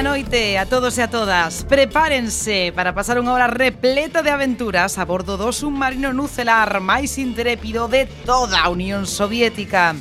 [0.00, 1.62] Boa noite a todos e a todas.
[1.68, 7.84] Prepárense para pasar unha hora repleta de aventuras a bordo do submarino nucelar máis intrépido
[7.84, 9.92] de toda a Unión Soviética.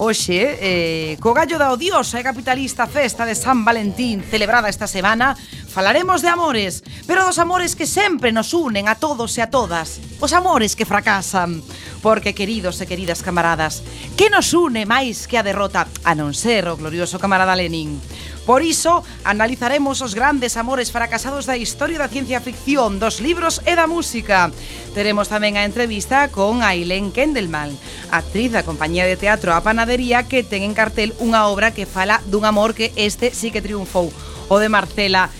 [0.00, 5.36] Oxe, eh, co gallo da odiosa e capitalista festa de San Valentín celebrada esta semana
[5.78, 10.02] falaremos de amores, pero dos amores que sempre nos unen a todos e a todas,
[10.18, 11.62] os amores que fracasan.
[12.02, 13.86] Porque, queridos e queridas camaradas,
[14.18, 17.94] que nos une máis que a derrota a non ser o glorioso camarada Lenin?
[18.42, 23.78] Por iso, analizaremos os grandes amores fracasados da historia da ciencia ficción, dos libros e
[23.78, 24.50] da música.
[24.98, 27.70] Teremos tamén a entrevista con Aileen Kendelman,
[28.10, 32.18] actriz da compañía de teatro A Panadería que ten en cartel unha obra que fala
[32.26, 34.10] dun amor que este sí que triunfou,
[34.50, 35.30] o de Marcela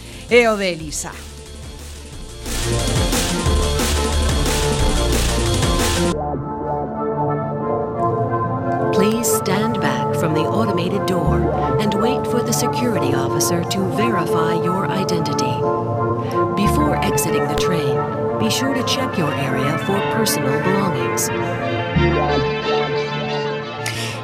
[8.93, 11.41] Please stand back from the automated door
[11.81, 15.45] and wait for the security officer to verify your identity.
[16.63, 21.31] Before exiting the train, be sure to check your area for personal belongings.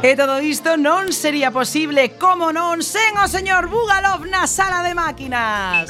[0.05, 4.93] E todo isto non sería posible, como non, sen o señor Bugalov na sala de
[4.93, 5.89] máquinas.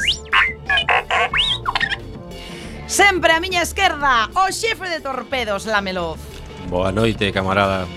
[2.87, 6.23] Sempre a miña esquerda, o xefe de torpedos, Lamelov.
[6.71, 7.91] Boa noite, camarada.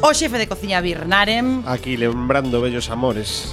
[0.00, 1.60] O xefe de cociña Birnarem.
[1.68, 3.52] Aquí lembrando bellos amores.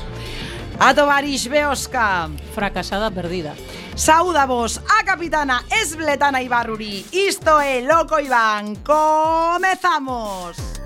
[0.80, 2.32] A Tovarix Beosca.
[2.56, 3.52] Fracasada perdida.
[4.00, 7.04] Saúda vos a capitana Esbletana Ibarruri.
[7.12, 8.80] Isto é Loco Iván.
[8.80, 10.77] Comezamos.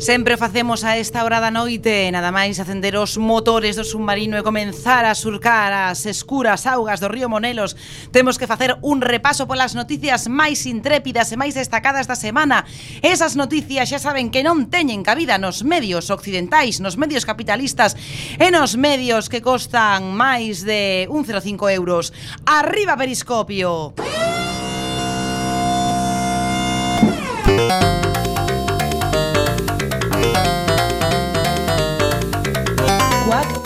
[0.00, 4.40] Sempre facemos a esta hora da noite nada máis acender os motores do submarino e
[4.40, 7.76] comenzar a surcar as escuras augas do río Monelos.
[8.08, 12.64] Temos que facer un repaso polas noticias máis intrépidas e máis destacadas da semana.
[13.04, 17.92] Esas noticias xa saben que non teñen cabida nos medios occidentais, nos medios capitalistas
[18.40, 22.16] e nos medios que costan máis de 1,05 euros.
[22.48, 23.92] Arriba Periscopio!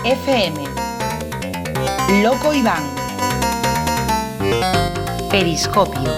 [0.04, 0.52] FM
[2.22, 2.84] Loco Iván
[5.30, 6.12] Periscopio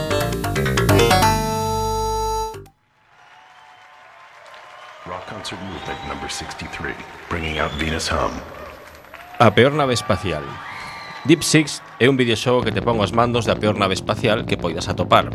[5.06, 6.94] Rock concert movement number 63,
[7.30, 8.32] bringing out Venus Hum.
[9.38, 10.42] A peor nave espacial.
[11.26, 14.54] Deep Six é un videoxogo que te pon os mandos da peor nave espacial que
[14.54, 15.34] poidas atopar.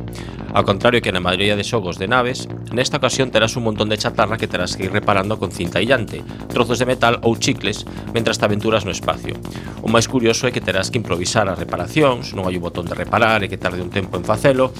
[0.55, 3.99] Ao contrario que na maioría de xogos de naves, nesta ocasión terás un montón de
[3.99, 7.83] chatarra que terás que ir reparando con cinta illante, trozos de metal ou chicles
[8.15, 9.35] mentras te aventuras no espacio.
[9.83, 12.95] O máis curioso é que terás que improvisar as reparacións, non hai un botón de
[12.95, 14.71] reparar e que tarde un tempo en facelo.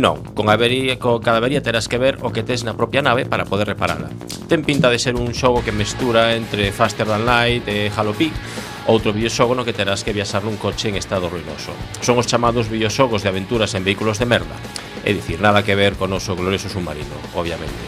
[0.00, 3.28] Non, con, avería, con cada avería terás que ver o que tes na propia nave
[3.28, 4.08] para poder reparala.
[4.48, 8.32] Ten pinta de ser un xogo que mestura entre Faster Than Light e Halo Peak,
[8.86, 11.74] outro videoxogo no que terás que viaxar nun coche en estado ruinoso.
[12.02, 14.54] Son os chamados videoxogos de aventuras en vehículos de merda,
[15.02, 17.78] é dicir, nada que ver con noso glorioso submarino, obviamente.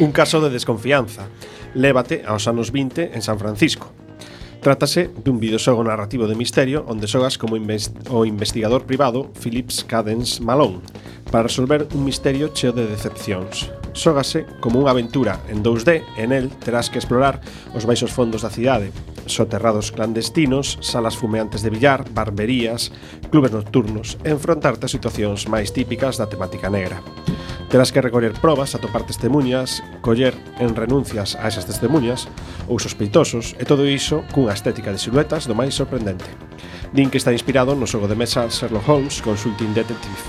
[0.00, 1.28] Un caso de desconfianza.
[1.74, 3.92] Lévate aos anos 20 en San Francisco.
[4.64, 10.80] Trátase dun videoxogo narrativo de misterio onde xogas como o investigador privado Phillips Cadence Malone
[11.28, 16.50] para resolver un misterio cheo de decepcións xógase como unha aventura en 2D e nel
[16.60, 17.40] terás que explorar
[17.72, 18.90] os baixos fondos da cidade,
[19.24, 22.92] soterrados clandestinos, salas fumeantes de billar, barberías,
[23.30, 27.00] clubes nocturnos e enfrontarte a situacións máis típicas da temática negra.
[27.70, 32.28] Terás que recoller probas, atopar testemunhas, coller en renuncias a esas testemunhas
[32.68, 36.28] ou sospeitosos e todo iso cunha estética de siluetas do máis sorprendente.
[36.94, 40.22] Din que está inspirado no xogo de mesa Sherlock Holmes Consulting Detective.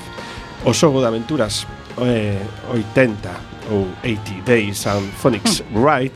[0.66, 1.70] O xogo de aventuras
[2.02, 3.30] eh, 80
[3.72, 5.80] ou 80 Days and Phonics mm.
[5.80, 6.16] Right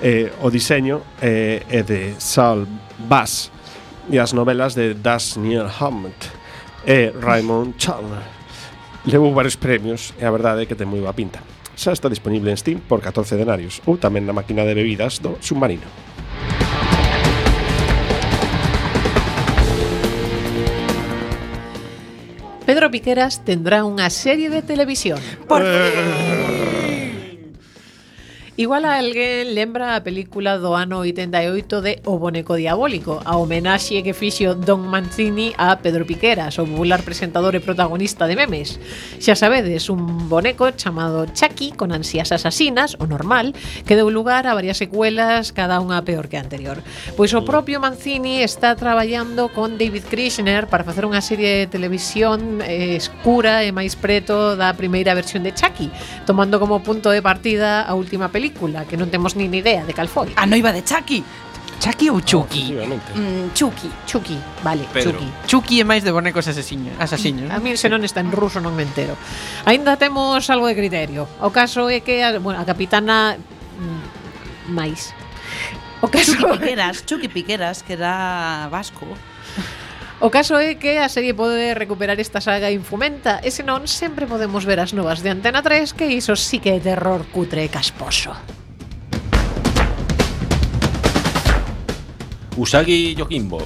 [0.00, 2.66] eh, o diseño eh, é de Saul
[3.08, 3.52] Bass
[4.10, 6.32] e as novelas de Das Neil Hammett
[6.86, 8.24] e Raymond Chandler.
[9.04, 11.40] Levou varios premios e a verdade é que ten moi boa pinta.
[11.76, 15.36] Xa está disponible en Steam por 14 denarios ou tamén na máquina de bebidas do
[15.40, 16.09] Submarino.
[22.90, 25.18] Piqueras tendrá unha serie de televisión.
[25.46, 25.90] Por eh.
[25.94, 26.49] fin!
[28.60, 34.04] Igual a alguén lembra a película do ano 88 de O Boneco Diabólico, a homenaxe
[34.04, 38.76] que fixo Don Mancini a Pedro Piqueras, o popular presentador e protagonista de memes.
[39.16, 43.56] Xa sabedes, un boneco chamado Chucky con ansias asasinas, o normal,
[43.88, 46.84] que deu lugar a varias secuelas, cada unha peor que a anterior.
[47.16, 52.60] Pois o propio Mancini está traballando con David Krishner para facer unha serie de televisión
[52.60, 55.88] eh, escura e máis preto da primeira versión de Chucky,
[56.28, 59.94] tomando como punto de partida a última película película que non temos nin idea de
[59.94, 60.34] cal foi.
[60.34, 61.22] A noiva de Chucky.
[61.80, 62.76] Chucky ou Chucky?
[62.76, 62.84] Ah,
[63.16, 63.88] mm, Chucky.
[64.04, 65.16] Chucky, vale, Pedro.
[65.16, 65.28] Chucky.
[65.46, 66.92] Chucky é máis de bonecos asasiños.
[67.00, 69.16] asasiños A mí se non está en ruso non me entero.
[69.64, 71.24] Aínda temos algo de criterio.
[71.40, 75.16] O caso é que a, bueno, a capitana mm, máis.
[76.04, 79.08] O caso Chucky Piqueras, Chucky Piqueras, que era vasco.
[80.22, 84.68] O caso é que a serie pode recuperar esta saga infumenta e senón sempre podemos
[84.68, 88.36] ver as novas de Antena 3 que iso sí que é terror cutre e casposo.
[92.60, 93.64] Usagi Yojimbo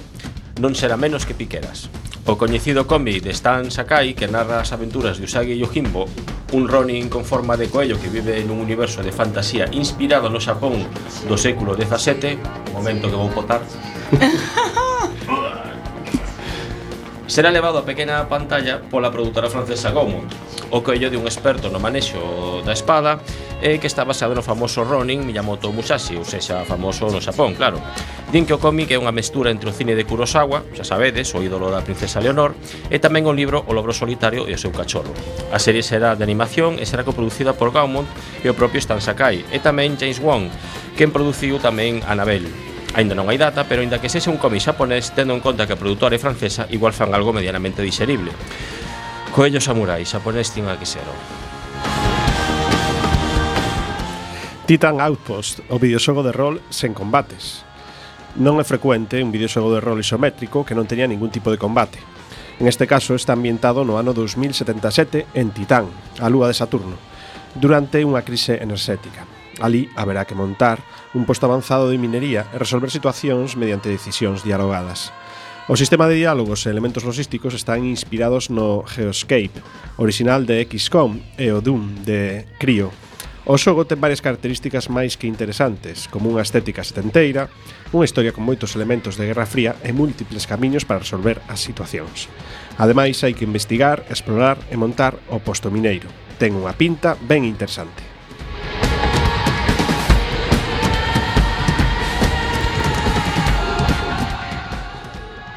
[0.62, 1.91] non será menos que Piqueras.
[2.23, 6.06] O coñecido cómic de Stan Sakai que narra as aventuras de Usagi Yojimbo,
[6.55, 10.87] un Ronin con forma de coello que vive nun universo de fantasía inspirado no Xapón
[11.27, 12.39] do século XVII,
[12.71, 13.59] momento que vou potar,
[17.26, 20.29] será levado a pequena pantalla pola produtora francesa Gaumont,
[20.71, 23.21] o coello de un experto no manexo da espada
[23.65, 27.81] e que está basado no famoso Ronin Miyamoto Musashi, ou seja, famoso no Xapón, claro.
[28.29, 31.41] Din que o cómic é unha mestura entre o cine de Kurosawa, xa sabedes, o
[31.41, 32.53] ídolo da princesa Leonor,
[32.93, 35.17] e tamén o libro O Lobro Solitario e o seu cachorro.
[35.49, 38.11] A serie será de animación e será coproducida por Gaumont
[38.44, 40.53] e o propio Stan Sakai, e tamén James Wong,
[40.99, 42.74] quen produciu tamén Annabelle.
[42.94, 45.75] Ainda non hai data, pero aínda que sexe un cómic xaponés, tendo en conta que
[45.75, 48.31] a produtora é francesa, igual fan algo medianamente diserible.
[49.35, 51.02] Coello Samurai, xaponés tinha que ser.
[54.70, 57.67] Titan Outpost, o videoxogo de rol sen combates.
[58.38, 61.99] Non é frecuente un videoxogo de rol isométrico que non teña ningún tipo de combate.
[62.62, 65.91] En este caso está ambientado no ano 2077 en Titán,
[66.23, 66.94] a lúa de Saturno,
[67.58, 69.33] durante unha crise enerxética.
[69.61, 70.83] Ali haberá que montar
[71.15, 75.15] un posto avanzado de minería e resolver situacións mediante decisións dialogadas.
[75.65, 79.65] O sistema de diálogos e elementos logísticos están inspirados no Geoscape,
[79.97, 82.93] original de XCOM e o Doom de Cryo.
[83.49, 87.49] O xogo ten varias características máis que interesantes, como unha estética setenteira,
[87.97, 92.29] unha historia con moitos elementos de Guerra Fría e múltiples camiños para resolver as situacións.
[92.77, 96.12] Ademais, hai que investigar, explorar e montar o posto mineiro.
[96.37, 98.13] Ten unha pinta ben interesante.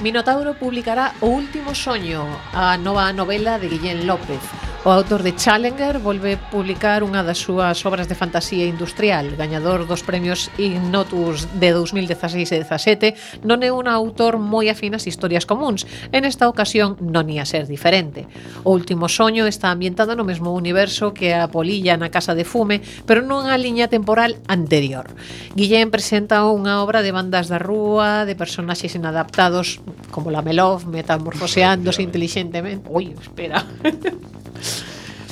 [0.08, 2.24] Minotauro publicará O último soño,
[2.54, 4.40] a nova novela de Guillén López.
[4.88, 10.00] O autor de Challenger volve publicar unha das súas obras de fantasía industrial, gañador dos
[10.00, 15.84] premios Ignotus de 2016 e 17, non é un autor moi afín ás historias comuns.
[16.16, 18.32] En esta ocasión non ia ser diferente.
[18.64, 22.80] O último soño está ambientado no mesmo universo que a polilla na casa de fume,
[23.04, 25.12] pero nunha liña temporal anterior.
[25.52, 29.84] Guillén presenta unha obra de bandas da rúa, de personaxes inadaptados
[30.16, 32.88] como la Melov, metamorfoseándose inteligentemente.
[32.88, 33.68] Ui, espera.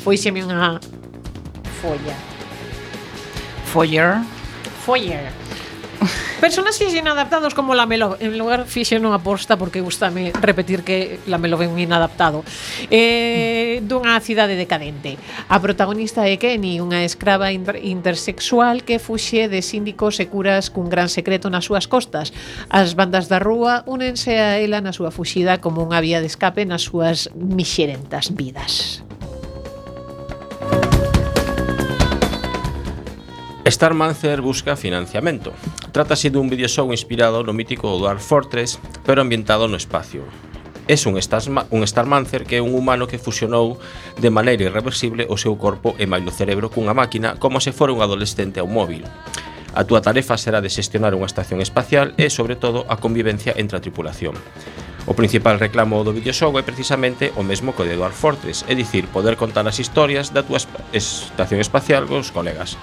[0.03, 0.77] Foiseme unha
[1.81, 2.15] folla.
[3.65, 4.23] Foller.
[4.85, 5.45] Foller.
[6.39, 11.67] Personaxes inadaptados como Lamelov En lugar fixe non aposta porque gustame repetir que Lamelov é
[11.71, 12.43] un inadaptado
[12.91, 13.87] eh, mm.
[13.87, 15.15] Dunha cidade decadente
[15.47, 20.91] A protagonista é Kenny Unha escrava inter intersexual que fuxe de síndicos e curas cun
[20.91, 22.35] gran secreto nas súas costas
[22.67, 26.67] As bandas da rúa únense a ela na súa fuxida como unha vía de escape
[26.67, 29.01] nas súas mixerentas vidas
[33.65, 35.49] Starmancer busca financiamento.
[35.89, 40.21] Trátase dun videoxogo inspirado no mítico Dwarf Fortress, pero ambientado no espacio.
[40.87, 43.81] Es un, Stasma, un Starmancer que é un humano que fusionou
[44.21, 47.89] de maneira irreversible o seu corpo e máis o cerebro cunha máquina como se fora
[47.89, 49.01] un adolescente a un móvil.
[49.73, 53.81] A túa tarefa será de xestionar unha estación espacial e, sobre todo, a convivencia entre
[53.81, 54.37] a tripulación.
[55.09, 58.77] O principal reclamo do videoxogo é precisamente o mesmo que o de Dwarf Fortress, é
[58.77, 60.61] dicir, poder contar as historias da túa
[60.93, 62.77] estación espacial cos colegas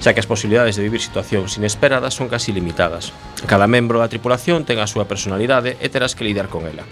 [0.00, 3.12] xa que as posibilidades de vivir situacións inesperadas son casi limitadas.
[3.44, 6.88] Cada membro da tripulación ten a súa personalidade e terás que lidiar con ela.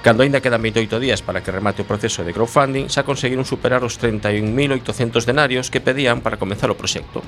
[0.00, 3.84] Cando aínda quedan 28 días para que remate o proceso de crowdfunding, xa conseguiron superar
[3.84, 7.20] os 31.800 denarios que pedían para comenzar o proxecto.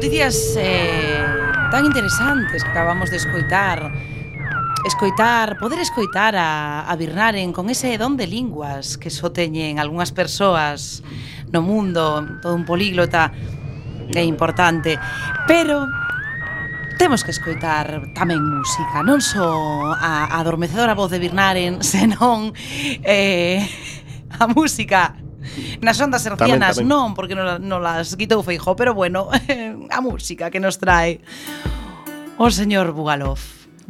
[0.00, 1.22] noticias eh,
[1.70, 3.92] tan interesantes que acabamos de escoitar.
[4.86, 10.08] Escoitar, poder escoitar a, a Birnaren con ese don de linguas que só teñen algunhas
[10.08, 11.04] persoas
[11.52, 13.28] no mundo, todo un políglota
[14.16, 14.96] é importante,
[15.44, 15.84] pero
[16.96, 19.52] temos que escoitar tamén música, non só
[20.00, 22.56] a, a adormecedora voz de Birnaren, senón
[23.04, 23.68] eh,
[24.32, 25.12] a música
[25.84, 29.28] Nas ondas hercianas tamén, non, porque non, non las quitou Feijó, pero bueno,
[29.96, 31.20] a música que nos trae
[32.40, 33.38] o señor Bugalov.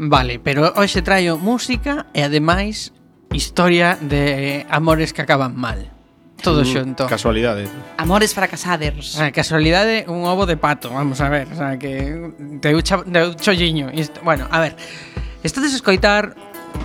[0.01, 2.97] Vale, pero hoxe traio música e ademais
[3.31, 5.93] historia de amores que acaban mal.
[6.41, 7.03] Todo mm, xunto.
[7.07, 7.69] Casualidade.
[7.99, 9.21] Amores fracasados.
[9.21, 12.17] Ah, casualidade, un ovo de pato, vamos a ver, o sea, que
[12.65, 13.93] deu, cha, deu cholliño.
[13.93, 14.77] Isto, bueno, a ver.
[15.43, 16.35] Estades escoitar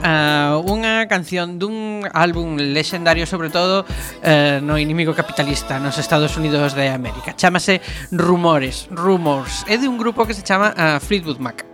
[0.06, 6.78] Uh, unha canción dun álbum lexendario sobre todo uh, no inimigo capitalista nos Estados Unidos
[6.78, 7.82] de América Chámase
[8.14, 11.66] Rumores, Rumors é de un grupo que se chama uh, Fleetwood Mac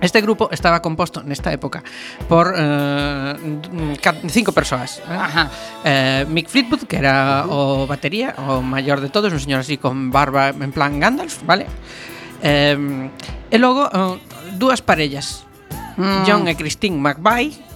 [0.00, 1.82] Este grupo estaba composto nesta época
[2.30, 3.34] por eh,
[4.30, 5.02] cinco persoas.
[5.02, 5.10] Eh?
[5.10, 5.50] Ajá.
[5.82, 10.10] Eh, Mick Fleetwood, que era o batería, o maior de todos, un señor así con
[10.10, 11.66] barba en plan Gandalf, vale?
[12.42, 13.10] Eh,
[13.50, 14.14] e logo eh,
[14.54, 15.47] dúas parellas
[15.98, 16.24] mm.
[16.24, 17.68] John e Christine McVie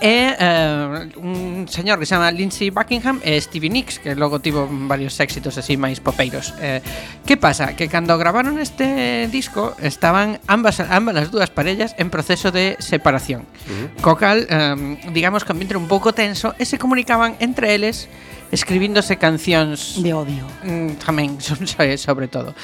[0.00, 4.68] e eh, un señor que se chama Lindsay Buckingham e Stevie Nicks, que logo tivo
[4.68, 6.52] varios éxitos así máis popeiros.
[6.60, 6.84] Eh,
[7.24, 7.72] que pasa?
[7.72, 13.48] Que cando gravaron este disco estaban ambas ambas as dúas parellas en proceso de separación.
[13.48, 14.04] Mm-hmm.
[14.04, 18.08] Co cal, eh, digamos que ambiente un pouco tenso e se comunicaban entre eles
[18.52, 20.44] escribíndose cancións de odio.
[20.62, 22.54] Mm, tamén, sobre todo.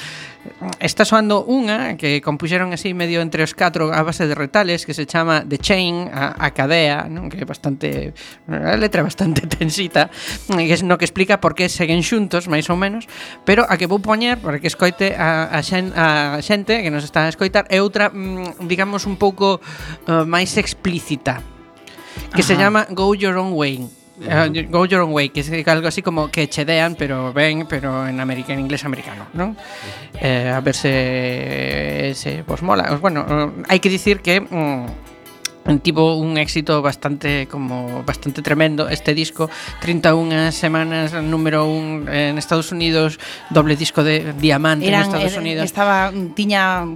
[0.83, 4.91] Está soando unha que compuxeron así medio entre os catro a base de retales que
[4.91, 7.31] se chama The Chain, a, a cadea, non?
[7.31, 8.11] que é bastante
[8.51, 10.11] a letra bastante tensita,
[10.51, 13.07] que es no que explica por que seguen xuntos, máis ou menos,
[13.47, 17.07] pero a que vou poñer para que escoite a, a, xen, a xente que nos
[17.07, 19.63] está a escoitar é outra, mm, digamos, un pouco
[20.11, 21.39] uh, máis explícita,
[22.35, 22.51] que Ajá.
[22.51, 24.02] se chama Go Your Own Way.
[24.21, 28.07] Eh, go Your Own Way, que es algo así como que chedean, pero ven, pero
[28.07, 28.21] en,
[28.61, 29.57] inglés americano, ¿no?
[30.21, 32.95] Eh, a ver se, se pues mola.
[33.01, 33.25] Bueno,
[33.69, 35.12] hai que dicir que mm,
[35.83, 39.51] tivo un éxito bastante como bastante tremendo este disco.
[39.81, 43.19] 31 semanas número 1 en Estados Unidos
[43.51, 45.65] doble disco de diamante Eran, en Estados eh, Unidos.
[45.65, 46.87] estaba tiña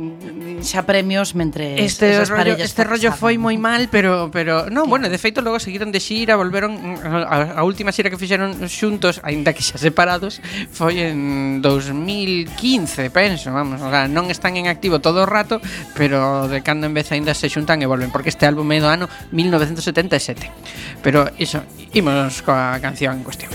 [0.62, 5.18] xa premios mentre este rollo, este rollo foi moi mal pero pero non, bueno, de
[5.20, 9.60] feito logo seguiron de xira volveron a, a última xira que fixeron xuntos aínda que
[9.60, 10.40] xa separados
[10.72, 15.60] foi en 2015 penso, vamos, o sea, non están en activo todo o rato
[15.92, 18.88] pero de cando en vez aínda se xuntan e volven porque este álbum é do
[18.88, 20.48] ano 1977.
[21.02, 21.60] Pero iso,
[21.92, 23.52] imos coa canción en cuestión.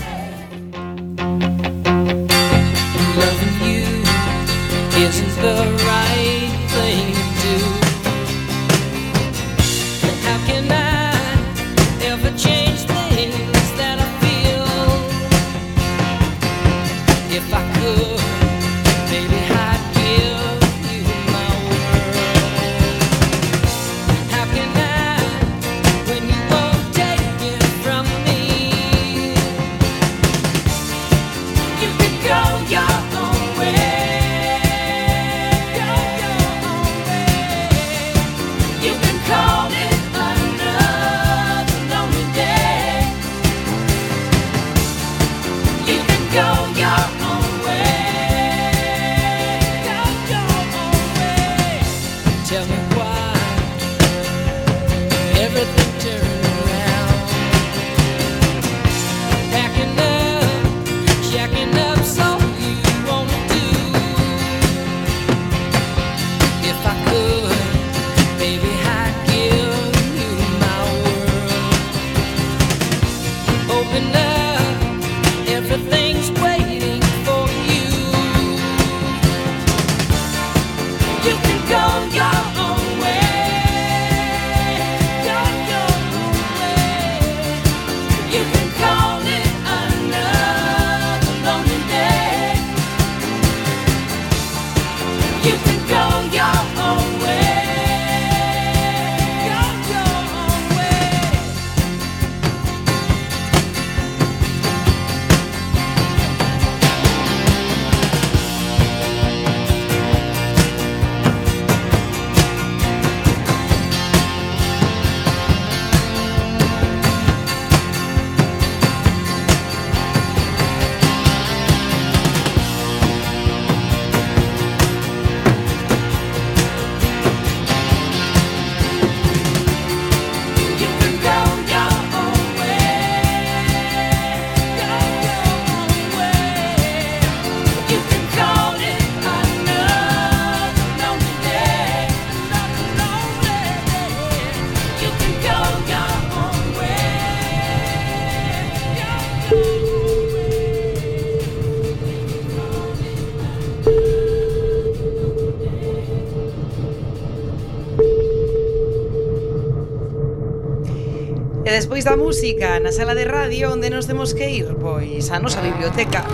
[162.02, 164.74] despois da música na sala de radio onde nos temos que ir?
[164.74, 166.26] Pois a nosa biblioteca.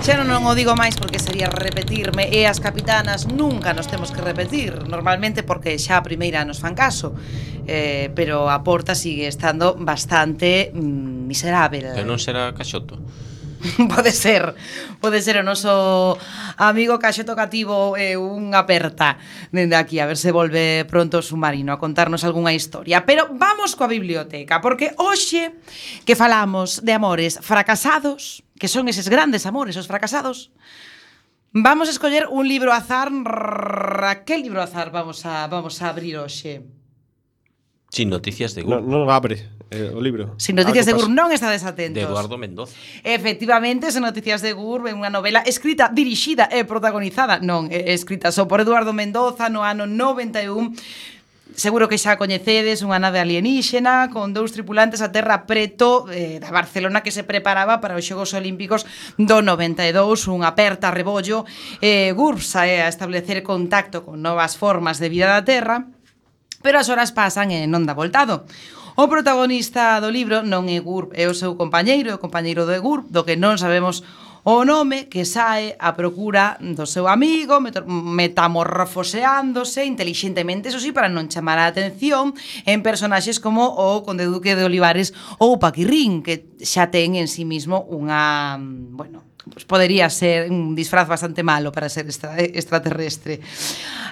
[0.00, 4.08] Xa non, non o digo máis porque sería repetirme e as capitanas nunca nos temos
[4.16, 7.12] que repetir, normalmente porque xa a primeira nos fan caso.
[7.68, 11.92] Eh, pero a porta sigue estando bastante mm, miserável.
[11.92, 12.96] Que non será caxoto.
[13.94, 14.54] pode ser,
[15.00, 16.16] pode ser o noso
[16.56, 19.18] amigo Caxeto Cativo eh, unha aperta
[19.50, 23.04] dende aquí, a ver se volve pronto o submarino a contarnos algunha historia.
[23.04, 25.52] Pero vamos coa biblioteca, porque hoxe
[26.06, 30.50] que falamos de amores fracasados, que son eses grandes amores, os fracasados,
[31.50, 33.10] vamos a escoller un libro azar.
[33.10, 36.77] Ra, que libro azar vamos a, vamos a abrir hoxe?
[37.88, 38.84] Sin noticias de Google.
[38.84, 40.36] Non no abre eh, o libro.
[40.36, 41.96] Sin noticias de Gur non estades atentos.
[41.96, 42.76] De Eduardo Mendoza.
[43.00, 47.88] Efectivamente, sen noticias de Gur é unha novela escrita, dirixida e eh, protagonizada, non, é
[47.88, 50.76] eh, escrita só por Eduardo Mendoza no ano 91
[51.56, 56.52] seguro que xa coñecedes unha nave alienígena con dous tripulantes a terra preto eh, da
[56.52, 58.84] Barcelona que se preparaba para os Xogos Olímpicos
[59.16, 59.96] do 92
[60.28, 61.48] unha aperta rebollo
[61.80, 65.88] eh, GURPS a, eh, a establecer contacto con novas formas de vida da terra
[66.62, 68.42] Pero as horas pasan e non dá voltado.
[68.98, 73.06] O protagonista do libro non é Gurb, é o seu compañeiro, o compañeiro do Gurb,
[73.14, 74.02] do que non sabemos
[74.42, 81.28] o nome que sae a procura do seu amigo metamorfoseándose inteligentemente, eso sí, para non
[81.28, 82.32] chamar a atención
[82.64, 87.44] en personaxes como o Conde Duque de Olivares ou Paquirrín, que xa ten en sí
[87.44, 93.40] mismo unha, mm, bueno, pues podería ser un disfraz bastante malo para ser extra, extraterrestre.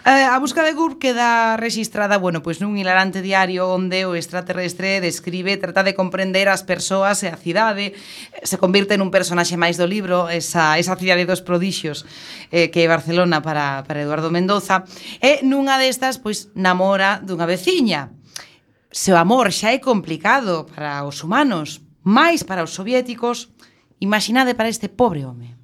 [0.06, 4.14] Eh, a busca de Gurb queda registrada, bueno, pois pues nun hilarante diario onde o
[4.14, 9.58] extraterrestre describe, trata de comprender as persoas e a cidade, eh, se convirte nun personaxe
[9.58, 12.06] máis do libro, esa, esa cidade dos prodixios
[12.54, 14.86] eh, que é Barcelona para, para Eduardo Mendoza,
[15.18, 18.14] e nunha destas, pois, namora dunha veciña.
[18.94, 23.50] Se o amor xa é complicado para os humanos, máis para os soviéticos,
[23.98, 25.54] imaginade para este pobre home.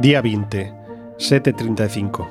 [0.00, 0.72] Día 20,
[1.18, 2.26] 7.35.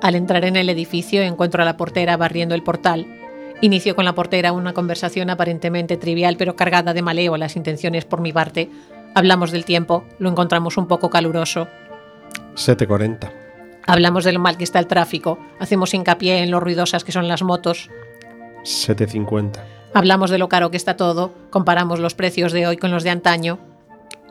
[0.00, 3.06] Al entrar en el edificio encuentro a la portera barriendo el portal.
[3.60, 8.32] Inicio con la portera una conversación aparentemente trivial pero cargada de malévolas intenciones por mi
[8.32, 8.70] parte.
[9.14, 11.66] Hablamos del tiempo, lo encontramos un poco caluroso.
[12.54, 13.41] 7.40.
[13.86, 17.28] Hablamos de lo mal que está el tráfico, hacemos hincapié en lo ruidosas que son
[17.28, 17.90] las motos.
[18.62, 19.60] 7.50.
[19.94, 23.10] Hablamos de lo caro que está todo, comparamos los precios de hoy con los de
[23.10, 23.58] antaño.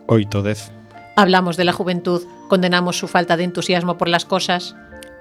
[0.08, 0.72] 8.10.
[1.16, 4.76] Hablamos de la juventud, condenamos su falta de entusiasmo por las cosas.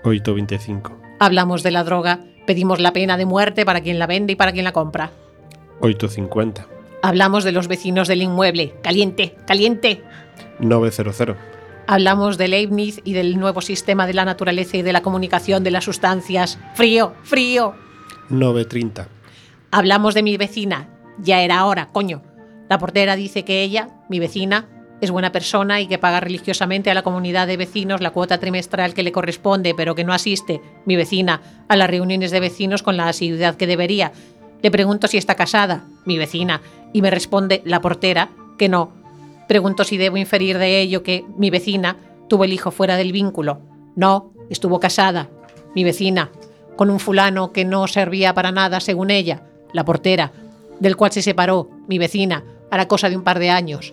[0.05, 0.93] 8.25.
[1.19, 4.53] Hablamos de la droga, pedimos la pena de muerte para quien la vende y para
[4.53, 5.11] quien la compra.
[5.81, 6.67] 8.50.
[7.03, 8.75] Hablamos de los vecinos del inmueble.
[8.83, 10.03] Caliente, caliente.
[10.61, 11.37] 9.00.
[11.91, 15.73] Hablamos de Leibniz y del nuevo sistema de la naturaleza y de la comunicación de
[15.73, 16.57] las sustancias.
[16.77, 17.75] Frío, frío.
[18.31, 19.09] 9.30.
[19.73, 20.89] Hablamos de mi vecina.
[21.19, 22.23] Ya era hora, coño.
[22.69, 24.69] La portera dice que ella, mi vecina,
[25.01, 28.95] es buena persona y que paga religiosamente a la comunidad de vecinos la cuota trimestral
[28.95, 32.97] que le corresponde, pero que no asiste, mi vecina, a las reuniones de vecinos con
[32.97, 34.13] la asiduidad que debería.
[34.63, 36.61] Le pregunto si está casada, mi vecina,
[36.93, 39.00] y me responde la portera que no.
[39.51, 41.97] Pregunto si debo inferir de ello que mi vecina
[42.29, 43.61] tuvo el hijo fuera del vínculo.
[43.97, 45.29] No, estuvo casada,
[45.75, 46.31] mi vecina,
[46.77, 50.31] con un fulano que no servía para nada según ella, la portera,
[50.79, 53.93] del cual se separó, mi vecina, la cosa de un par de años.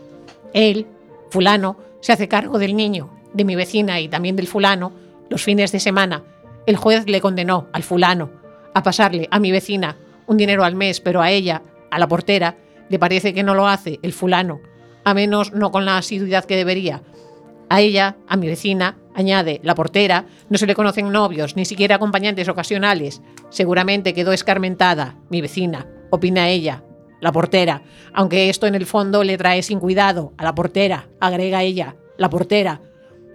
[0.53, 0.85] Él,
[1.31, 4.91] fulano, se hace cargo del niño, de mi vecina y también del fulano,
[5.27, 6.21] los fines de semana.
[6.67, 8.29] El juez le condenó al fulano
[8.75, 12.57] a pasarle a mi vecina un dinero al mes, pero a ella, a la portera,
[12.89, 14.61] le parece que no lo hace el fulano,
[15.07, 17.01] a menos no con la asiduidad que debería.
[17.69, 21.95] A ella, a mi vecina, añade la portera, no se le conocen novios, ni siquiera
[21.95, 23.21] acompañantes ocasionales.
[23.47, 26.83] Seguramente quedó escarmentada, mi vecina, opina ella,
[27.21, 31.63] la portera, aunque esto en el fondo le trae sin cuidado a la portera, agrega
[31.63, 32.81] ella, la portera.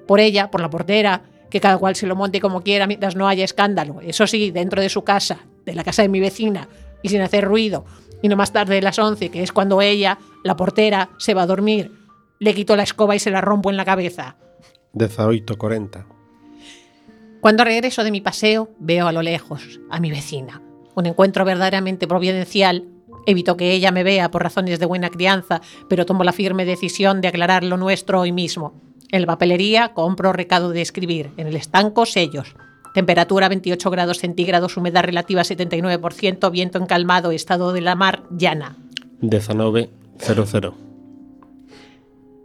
[0.06, 3.28] Por ella, por la portera, que cada cual se lo monte como quiera mientras no
[3.28, 4.02] haya escándalo.
[4.02, 6.68] Eso sí, dentro de su casa, de la casa de mi vecina,
[7.02, 7.86] y sin hacer ruido.
[8.22, 11.42] Y no más tarde de las 11, que es cuando ella, la portera, se va
[11.42, 11.92] a dormir.
[12.38, 14.36] Le quito la escoba y se la rompo en la cabeza.
[14.94, 16.06] 18.40.
[17.40, 20.62] Cuando regreso de mi paseo, veo a lo lejos a mi vecina.
[20.94, 22.84] Un encuentro verdaderamente providencial.
[23.26, 27.20] Evito que ella me vea por razones de buena crianza, pero tomo la firme decisión
[27.20, 28.80] de aclarar lo nuestro hoy mismo.
[29.10, 31.30] En la papelería compro recado de escribir.
[31.36, 32.54] En el estanco, sellos.
[32.94, 38.76] Temperatura 28 grados centígrados, humedad relativa 79%, viento encalmado, estado de la mar llana.
[39.22, 40.74] 19.00.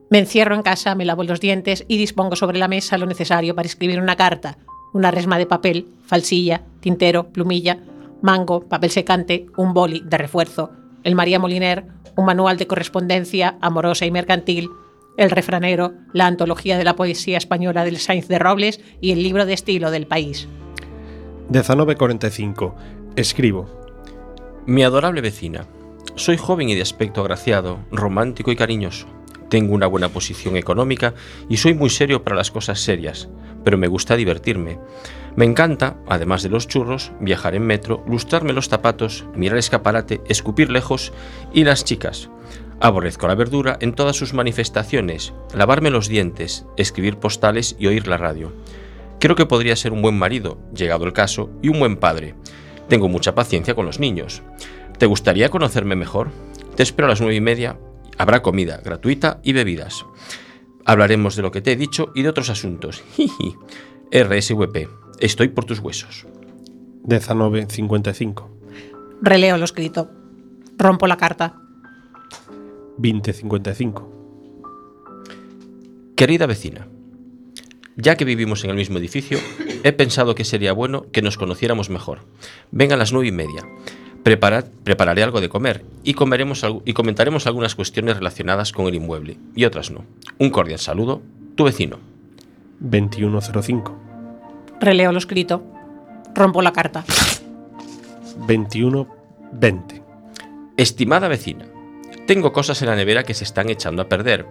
[0.10, 3.56] Me encierro en casa, me lavo los dientes y dispongo sobre la mesa lo necesario
[3.56, 4.58] para escribir una carta.
[4.94, 7.80] Una resma de papel, falsilla, tintero, plumilla,
[8.22, 10.72] mango, papel secante, un boli de refuerzo,
[11.04, 14.70] el María Moliner, un manual de correspondencia amorosa y mercantil,
[15.18, 19.46] el refranero, la antología de la poesía española del Sainz de Robles y el libro
[19.46, 20.48] de estilo del país.
[21.50, 22.76] 19.45.
[23.16, 23.70] Escribo.
[24.66, 25.66] Mi adorable vecina.
[26.16, 29.08] Soy joven y de aspecto agraciado, romántico y cariñoso.
[29.50, 31.14] Tengo una buena posición económica
[31.48, 33.30] y soy muy serio para las cosas serias,
[33.64, 34.80] pero me gusta divertirme.
[35.38, 40.70] Me encanta, además de los churros, viajar en metro, lustrarme los zapatos, mirar escaparate, escupir
[40.70, 41.14] lejos
[41.54, 42.30] y las chicas.
[42.80, 48.18] Aborrezco la verdura en todas sus manifestaciones, lavarme los dientes, escribir postales y oír la
[48.18, 48.54] radio.
[49.20, 52.36] Creo que podría ser un buen marido, llegado el caso, y un buen padre.
[52.88, 54.44] Tengo mucha paciencia con los niños.
[55.00, 56.30] ¿Te gustaría conocerme mejor?
[56.76, 57.80] Te espero a las nueve y media.
[58.18, 60.06] Habrá comida gratuita y bebidas.
[60.86, 63.04] Hablaremos de lo que te he dicho y de otros asuntos.
[64.12, 64.88] RSVP.
[65.20, 66.28] Estoy por tus huesos.
[67.04, 68.48] 19.55.
[69.22, 70.12] Releo lo escrito.
[70.78, 71.67] Rompo la carta.
[72.98, 74.04] 20.55.
[76.16, 76.88] Querida vecina,
[77.96, 79.38] ya que vivimos en el mismo edificio,
[79.84, 82.20] he pensado que sería bueno que nos conociéramos mejor.
[82.72, 83.64] Venga a las nueve y media.
[84.24, 89.38] Preparad- prepararé algo de comer y, comeremos y comentaremos algunas cuestiones relacionadas con el inmueble
[89.56, 90.04] y otras no.
[90.40, 91.22] Un cordial saludo,
[91.56, 92.00] tu vecino.
[92.84, 93.94] 21.05.
[94.82, 95.64] Releo lo escrito.
[96.36, 97.06] Rompo la carta.
[98.48, 100.02] 21.20.
[100.78, 101.66] Estimada vecina,
[102.28, 104.46] tengo cosas en la nevera que se están echando a perder.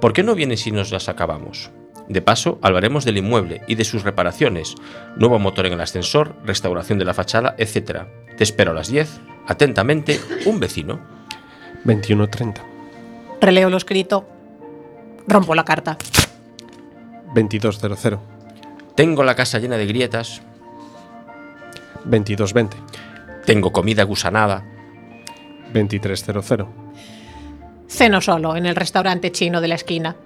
[0.00, 1.70] ¿Por qué no vienes y nos las acabamos?
[2.08, 4.74] De paso, hablaremos del inmueble y de sus reparaciones,
[5.16, 8.02] nuevo motor en el ascensor, restauración de la fachada, etc.
[8.36, 9.20] Te espero a las 10.
[9.46, 11.00] Atentamente, un vecino.
[11.86, 12.60] 21.30.
[13.40, 14.28] Releo lo escrito.
[15.26, 15.96] Rompo la carta.
[17.34, 18.18] 22.00.
[18.96, 20.42] Tengo la casa llena de grietas,
[22.06, 22.74] 22.20.
[23.44, 24.64] tengo comida gusanada,
[25.72, 26.83] 23.00.
[27.88, 30.16] Ceno solo en el restaurante chino de la esquina.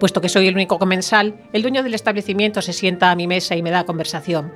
[0.00, 3.56] Puesto que soy el único comensal, el dueño del establecimiento se sienta a mi mesa
[3.56, 4.52] y me da conversación.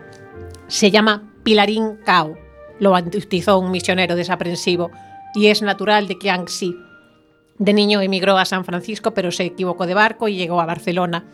[0.66, 2.36] Se llama Pilarín Cao.
[2.80, 4.90] Lo bautizó un misionero desaprensivo
[5.34, 6.76] y es natural de Jiangxi.
[7.58, 11.24] De niño emigró a San Francisco, pero se equivocó de barco y llegó a Barcelona.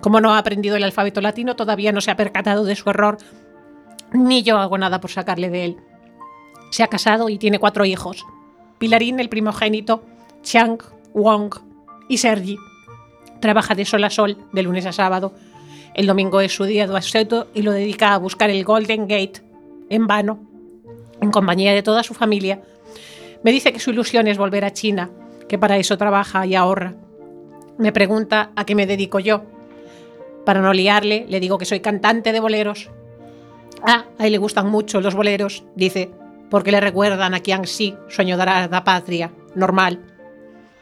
[0.00, 3.18] Como no ha aprendido el alfabeto latino, todavía no se ha percatado de su error,
[4.12, 5.76] ni yo hago nada por sacarle de él.
[6.70, 8.24] Se ha casado y tiene cuatro hijos.
[8.78, 10.04] Pilarín, el primogénito,
[10.46, 10.78] Chang,
[11.12, 11.52] Wong
[12.08, 12.56] y Sergi.
[13.40, 15.32] Trabaja de sol a sol, de lunes a sábado.
[15.92, 19.42] El domingo es su día de asueto y lo dedica a buscar el Golden Gate,
[19.90, 20.38] en vano,
[21.20, 22.62] en compañía de toda su familia.
[23.42, 25.10] Me dice que su ilusión es volver a China,
[25.48, 26.94] que para eso trabaja y ahorra.
[27.76, 29.42] Me pregunta a qué me dedico yo.
[30.44, 32.88] Para no liarle, le digo que soy cantante de boleros.
[33.82, 36.12] Ah, a él le gustan mucho los boleros, dice,
[36.50, 40.15] porque le recuerdan a Jiangxi, sueño de la patria, normal.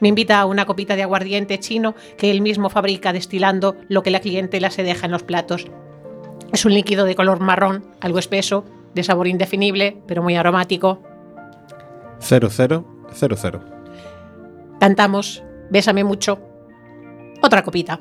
[0.00, 4.10] Me invita a una copita de aguardiente chino que él mismo fabrica destilando lo que
[4.10, 5.66] la clientela se deja en los platos.
[6.52, 11.02] Es un líquido de color marrón, algo espeso, de sabor indefinible, pero muy aromático.
[12.20, 12.84] 0000.
[14.78, 16.38] Cantamos, Bésame mucho,
[17.44, 18.00] Outra copita.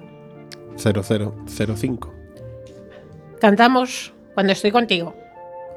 [0.77, 2.13] 0005.
[3.41, 5.13] Cantamos cuando estoy contigo.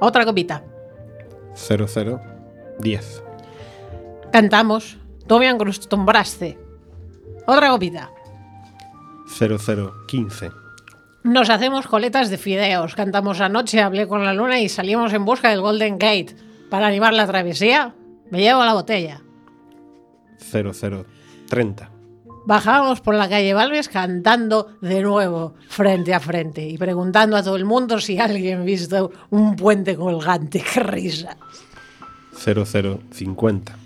[0.00, 0.62] Outra copita.
[1.57, 3.22] 0010.
[4.31, 6.59] Cantamos Tú me acostumbraste.
[7.47, 8.11] Outra copita.
[9.27, 10.51] 0015.
[11.25, 12.95] Nos hacemos coletas de fideos.
[12.95, 16.37] Cantamos anoche, hablé con la luna y salimos en busca del Golden Gate.
[16.71, 17.95] Para animar la travesía,
[18.31, 19.23] me llevo la botella.
[20.39, 21.91] 0030.
[22.47, 27.57] Bajamos por la calle Valves cantando de nuevo, frente a frente, y preguntando a todo
[27.57, 30.62] el mundo si alguien ha visto un puente colgante.
[30.73, 31.37] ¡Qué risa!
[32.33, 33.86] 0050.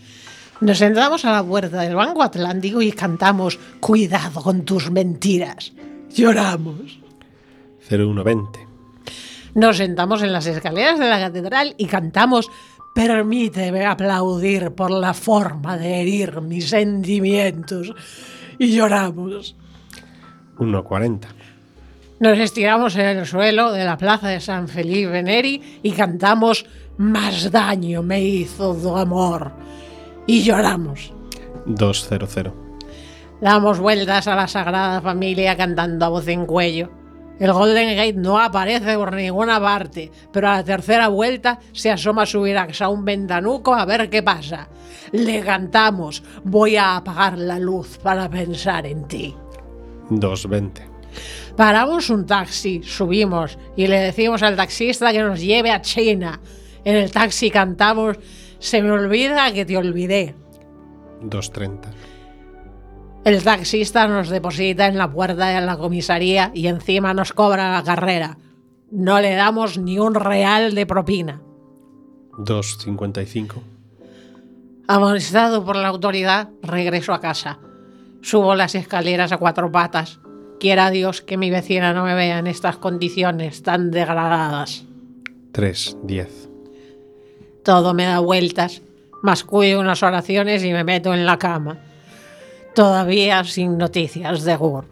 [0.61, 5.73] Nos sentamos a la puerta del Banco Atlántico y cantamos Cuidado con tus mentiras.
[6.11, 7.01] Lloramos.
[7.89, 8.67] 0120.
[9.55, 12.51] Nos sentamos en las escaleras de la catedral y cantamos
[12.95, 17.95] Permíteme aplaudir por la forma de herir mis sentimientos.
[18.59, 19.57] Y lloramos.
[20.59, 21.29] 140.
[22.19, 26.67] Nos estiramos en el suelo de la plaza de San Felipe Neri y cantamos
[26.99, 29.53] Más daño me hizo tu amor.
[30.31, 31.13] Y lloramos.
[31.67, 32.53] 200.
[33.41, 36.89] Damos vueltas a la Sagrada Familia cantando a voz en cuello.
[37.41, 42.27] El Golden Gate no aparece por ninguna parte, pero a la tercera vuelta se asoma
[42.27, 44.69] su Virax a un ventanuco a ver qué pasa.
[45.11, 49.35] Le cantamos, voy a apagar la luz para pensar en ti.
[50.11, 50.87] 220.
[51.57, 56.39] Paramos un taxi, subimos y le decimos al taxista que nos lleve a China.
[56.85, 58.17] En el taxi cantamos,
[58.61, 60.37] se me olvida que te olvidé.
[61.23, 61.91] 230.
[63.25, 67.83] El taxista nos deposita en la puerta de la comisaría y encima nos cobra la
[67.83, 68.39] carrera.
[68.91, 71.43] No le damos ni un real de propina.
[72.39, 73.63] 255.
[74.89, 77.59] Amonestado por la autoridad, regreso a casa.
[78.23, 80.21] Subo las escaleras a cuatro patas.
[80.59, 84.85] Quiera Dios que mi vecina no me vea en estas condiciones tan degradadas.
[85.53, 86.50] 310.
[87.63, 88.83] Todo me da vueltas.
[89.23, 91.79] Mascullo unas oraciones y me meto en la cama.
[92.75, 94.85] Todavía sin noticias de Gur.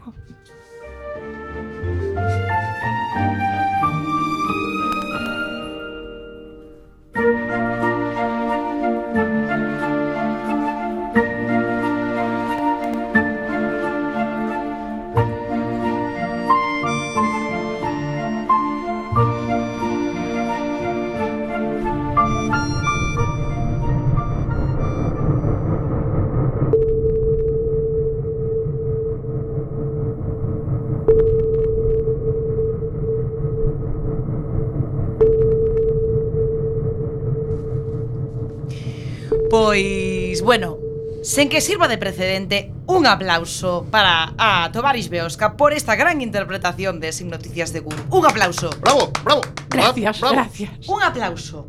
[40.48, 40.78] bueno,
[41.20, 47.00] sen que sirva de precedente, un aplauso para a Tovaris Beosca por esta gran interpretación
[47.00, 47.92] de Sin Noticias de Gun.
[48.08, 48.70] Un aplauso.
[48.80, 49.42] Bravo, bravo.
[49.68, 50.34] Gracias, bravo.
[50.36, 50.88] gracias.
[50.88, 51.68] Un aplauso.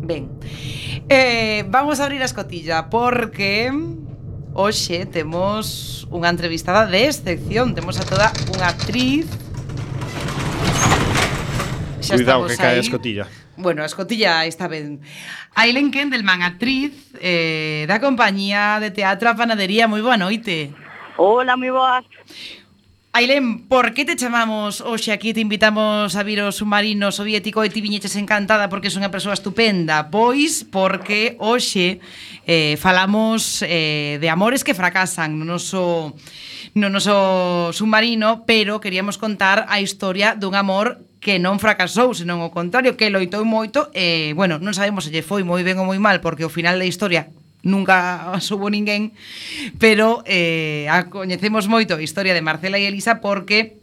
[0.00, 0.28] Ben.
[1.08, 3.70] Eh, vamos a abrir a escotilla porque
[4.50, 9.30] hoxe temos unha entrevistada de excepción, temos a toda unha actriz
[12.02, 15.00] Xa Cuidado que cae a escotilla Bueno, a escotilla está ben.
[15.54, 19.88] Ailen Kendelman, actriz eh, da compañía de teatro a panadería.
[19.88, 20.76] Moi boa noite.
[21.16, 22.04] Hola, moi boas.
[23.16, 25.32] Ailén, por que te chamamos hoxe aquí?
[25.32, 29.32] Te invitamos a vir o submarino soviético e ti viñeches encantada porque és unha persoa
[29.32, 30.12] estupenda.
[30.12, 32.04] Pois porque hoxe
[32.44, 36.12] eh, falamos eh, de amores que fracasan no noso,
[36.76, 42.54] no noso submarino, pero queríamos contar a historia dun amor que non fracasou, senón o
[42.54, 45.98] contrario, que loitou moito e, bueno, non sabemos se lle foi moi ben ou moi
[45.98, 47.34] mal, porque o final da historia
[47.66, 49.10] nunca soubo ninguén,
[49.82, 53.82] pero eh, a coñecemos moito a historia de Marcela e Elisa porque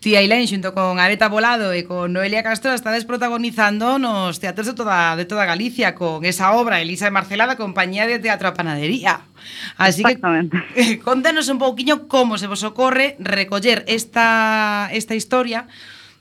[0.00, 4.72] Tía Ilén, xunto con Areta Volado e con Noelia Castro estades protagonizando nos teatros de
[4.72, 8.56] toda, de toda Galicia con esa obra Elisa e Marcela da compañía de teatro a
[8.56, 9.28] panadería.
[9.76, 10.16] Así que
[11.04, 15.68] contanos un pouquiño como se vos ocorre recoller esta, esta historia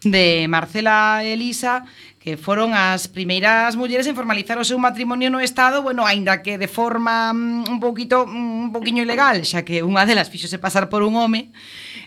[0.04, 1.84] de Marcela e Elisa
[2.20, 6.60] que foron as primeiras mulleres en formalizar o seu matrimonio no Estado, bueno, aínda que
[6.60, 10.92] de forma mm, un poquito mm, un poquiño ilegal, xa que unha delas fixose pasar
[10.92, 11.56] por un home.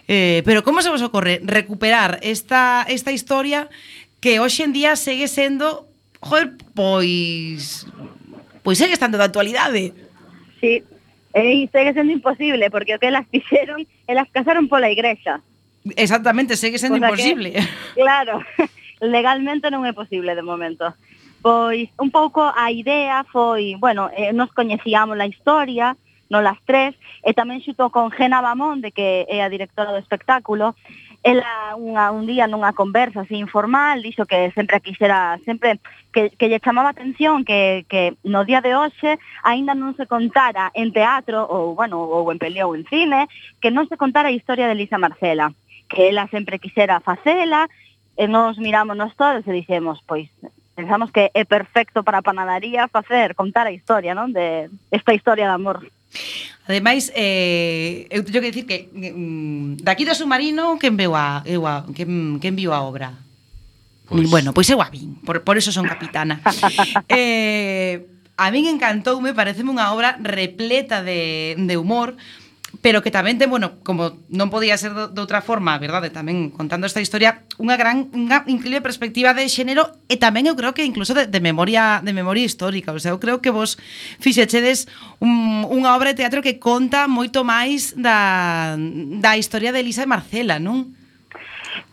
[0.06, 3.72] Eh, pero como se vos ocorre recuperar esta, esta historia
[4.20, 5.88] que hoxe en día segue sendo,
[6.20, 7.88] joder, pois
[8.62, 9.96] pois segue estando de actualidade.
[10.60, 10.84] Sí,
[11.32, 15.40] eh, e segue sendo imposible, porque o que elas fixeron, elas casaron pola igrexa.
[15.96, 17.52] Exactamente, segue sendo pois cosa imposible.
[17.52, 17.62] Que,
[18.02, 18.40] claro,
[19.00, 20.94] legalmente non é posible de momento.
[21.42, 25.98] Pois un pouco a idea foi, bueno, eh, nos coñecíamos a historia,
[26.30, 26.94] non las tres,
[27.26, 30.78] e tamén xuto con Gena Bamonde, que é a directora do espectáculo,
[31.22, 35.78] ela unha, un día nunha conversa así informal dixo que sempre quixera sempre
[36.10, 40.74] que, que lle chamaba atención que, que no día de hoxe aínda non se contara
[40.74, 43.30] en teatro ou bueno ou en pelea ou en cine
[43.62, 45.54] que non se contara a historia de Elisa Marcela
[45.92, 47.68] que ela sempre quixera facela,
[48.16, 50.28] e nos mirámonos todos e dixemos, pois,
[50.74, 54.32] pensamos que é perfecto para a panadería facer, contar a historia, non?
[54.32, 55.84] De esta historia de amor.
[56.68, 61.64] Ademais, eh, eu teño que dicir que mm, daqui do submarino quen veu a, eu
[61.64, 63.16] a quen, quen viu a obra?
[64.06, 64.28] Pois...
[64.28, 66.40] Bueno, pois eu a vin, por, por eso son capitana.
[67.08, 68.04] eh,
[68.36, 72.14] a min encantoume, pareceme unha obra repleta de, de humor,
[72.80, 76.88] pero que tamén ten, bueno, como non podía ser de outra forma, verdade, tamén contando
[76.88, 81.12] esta historia, unha gran unha increíble perspectiva de xénero e tamén eu creo que incluso
[81.12, 83.76] de, de memoria de memoria histórica, o sea, eu creo que vos
[84.22, 84.88] fixechedes
[85.20, 88.72] un, unha obra de teatro que conta moito máis da,
[89.20, 90.96] da historia de Elisa e Marcela, non?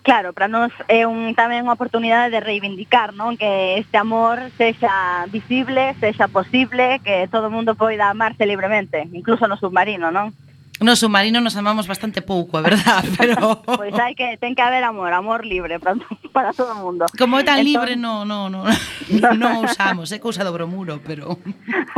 [0.03, 3.35] Claro, para nós é un, tamén unha oportunidade de reivindicar, non?
[3.35, 9.43] Que este amor sexa visible, sexa posible, que todo o mundo poida amarse libremente, incluso
[9.45, 10.31] no submarino, non?
[10.79, 14.63] No submarino nos amamos bastante pouco, a verdad, pero Pois pues hai que ten que
[14.63, 15.99] haber amor, amor libre para,
[16.31, 17.03] para todo o mundo.
[17.19, 17.67] Como é tan entón...
[17.67, 18.63] libre, no, no, no,
[19.35, 21.35] non usamos, é cousa do bromuro, pero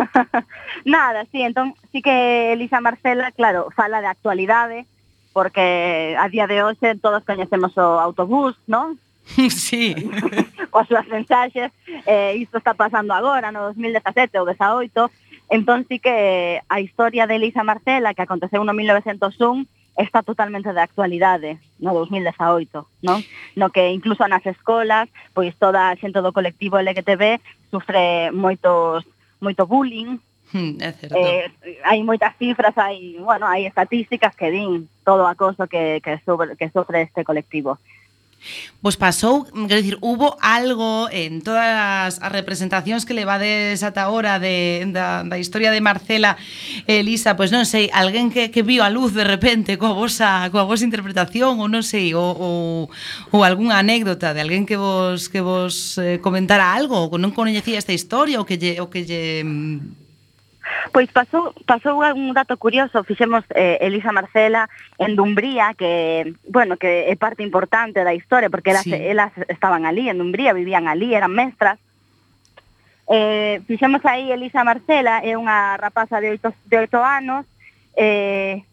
[0.85, 4.89] Nada, sí, entón sí que Elisa Marcela, claro, fala de actualidade,
[5.29, 8.97] porque a día de hoxe todos coñecemos o autobús, non?
[9.49, 9.93] Sí.
[10.73, 11.71] Coas súas mensaxes,
[12.09, 14.89] eh, isto está pasando agora, no 2017 ou 18,
[15.51, 19.67] Entón sí que a historia de Elisa Marcela que aconteceu no 1901
[19.99, 23.19] está totalmente de actualidade no 2018, non?
[23.59, 29.03] No que incluso nas escolas, pois toda a xente do colectivo LGTB sufre moitos
[29.43, 30.23] moito bullying,
[30.55, 31.19] hmm, é certo.
[31.19, 31.51] Eh,
[31.83, 36.55] hai moitas cifras, hai, bueno, hai estatísticas que din todo o acoso que, que, sobre,
[36.55, 37.75] que sofre este colectivo.
[38.81, 44.89] Vos pasou, quero dicir, hubo algo en todas as representacións que levades ata ahora de,
[44.89, 46.33] da, da historia de Marcela
[46.89, 50.49] e Elisa, pois non sei, alguén que, que viu a luz de repente coa vosa,
[50.49, 52.89] coa vosa interpretación ou non sei, ou, ou,
[53.29, 57.77] ou algunha anécdota de alguén que vos que vos eh, comentara algo, ou non coñecía
[57.77, 60.00] esta historia ou que lle, ou que lle mm,
[60.91, 67.11] Pois pasou, pasou un dato curioso, fixemos eh, Elisa Marcela en Dumbría, que, bueno, que
[67.11, 68.93] é parte importante da historia, porque elas, sí.
[68.93, 71.79] elas estaban ali, en Dumbría, vivían ali, eran mestras,
[73.13, 77.43] Eh, fixemos aí Elisa Marcela, é unha rapaza de 8, de 8 anos,
[77.99, 78.63] eh,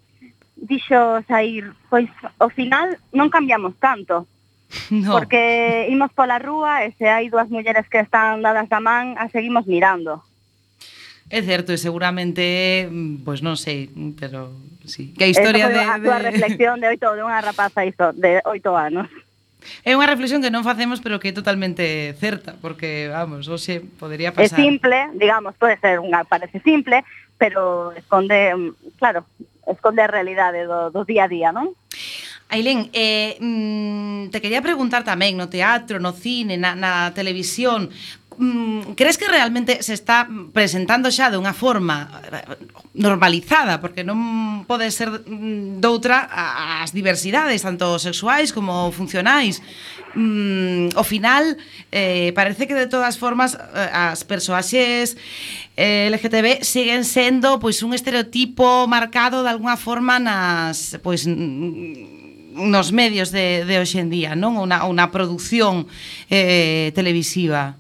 [0.55, 2.07] dixo sair, pois
[2.39, 4.31] ao final non cambiamos tanto,
[4.95, 5.19] no.
[5.19, 9.27] porque imos pola rúa e se hai dúas mulleres que están dadas da man, a
[9.27, 10.23] seguimos mirando.
[11.29, 14.57] É certo, e seguramente, mm, pois non sei, pero
[14.89, 15.13] sí.
[15.13, 16.09] Que a historia de, a de...
[16.33, 19.13] Reflexión de oito de unha rapaza iso, de oito anos.
[19.85, 24.33] É unha reflexión que non facemos pero que é totalmente certa, porque vamos, hoxe podería
[24.33, 24.57] pasar.
[24.57, 27.05] É simple, digamos, pode ser unha parece simple,
[27.37, 29.29] pero esconde, mm, claro,
[29.69, 31.77] esconde a realidade do, do día a día, non?
[32.49, 37.93] Ailén, eh, mm, te quería preguntar tamén no teatro, no cine, na, na televisión,
[38.39, 42.57] mm, crees que realmente se está presentando xa dunha forma eh,
[42.95, 46.25] normalizada, porque non pode ser mm, doutra
[46.83, 49.61] as diversidades, tanto sexuais como funcionais.
[50.15, 51.59] Mm, ao final,
[51.93, 55.19] eh, parece que de todas formas eh, as persoaxes
[55.77, 61.27] eh, LGTB siguen sendo pois un estereotipo marcado de algunha forma nas pois
[62.59, 64.59] nos medios de, de hoxe en día, non?
[64.59, 65.87] Unha, unha produción
[66.27, 67.79] eh, televisiva.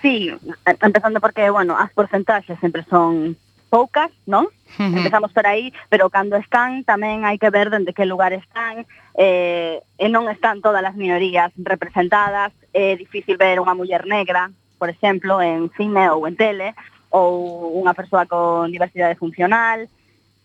[0.00, 0.32] Sí,
[0.64, 3.36] empezando porque, bueno, as porcentaxes sempre son
[3.68, 4.50] poucas, non?
[4.78, 4.98] Uh -huh.
[4.98, 9.78] Empezamos por aí, pero cando están tamén hai que ver dende que lugar están eh,
[9.96, 14.50] e non están todas as minorías representadas, é difícil ver unha muller negra,
[14.80, 16.74] por exemplo, en cine ou en tele,
[17.14, 19.86] ou unha persoa con diversidade funcional,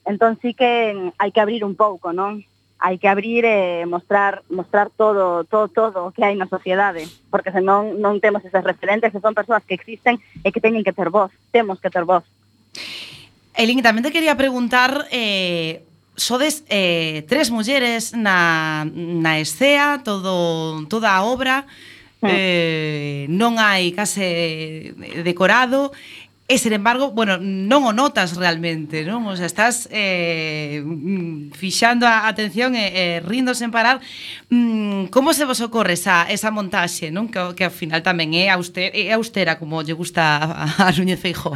[0.06, 2.46] entón sí que hai que abrir un pouco, non?
[2.86, 7.50] hai que abrir e mostrar mostrar todo todo todo o que hai na sociedade, porque
[7.50, 11.10] senón non temos esas referentes, que son persoas que existen e que teñen que ter
[11.10, 12.22] voz, temos que ter voz.
[13.58, 15.82] Elín, tamén te quería preguntar eh,
[16.14, 21.66] sodes eh, tres mulleres na, na escea, todo, toda a obra,
[22.22, 22.30] mm.
[22.30, 24.94] eh, non hai case
[25.26, 25.90] decorado
[26.48, 29.26] E, sen embargo, bueno, non o notas realmente, non?
[29.26, 33.98] O sea, estás eh, mm, fixando a atención e eh, rindo sen parar.
[34.54, 37.34] Mm, como se vos ocorre esa, esa montaxe, non?
[37.34, 41.18] Que, que ao final tamén é austera, é austera como lle gusta a, a Núñez
[41.18, 41.50] Feijó.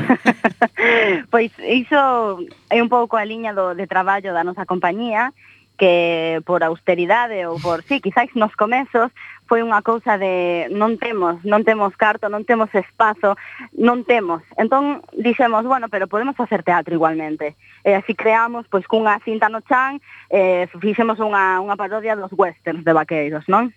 [1.33, 2.41] pois iso
[2.73, 5.37] é un pouco a liña do, de traballo da nosa compañía,
[5.77, 9.13] que por austeridade ou por, sí, quizáis nos comezos,
[9.49, 13.33] foi unha cousa de non temos, non temos carto, non temos espazo,
[13.73, 14.45] non temos.
[14.61, 17.57] Entón dixemos, bueno, pero podemos facer teatro igualmente.
[17.81, 19.97] E así creamos pois cunha cinta no chan,
[20.29, 23.73] eh, fixemos unha, unha parodia dos westerns de vaqueiros, non?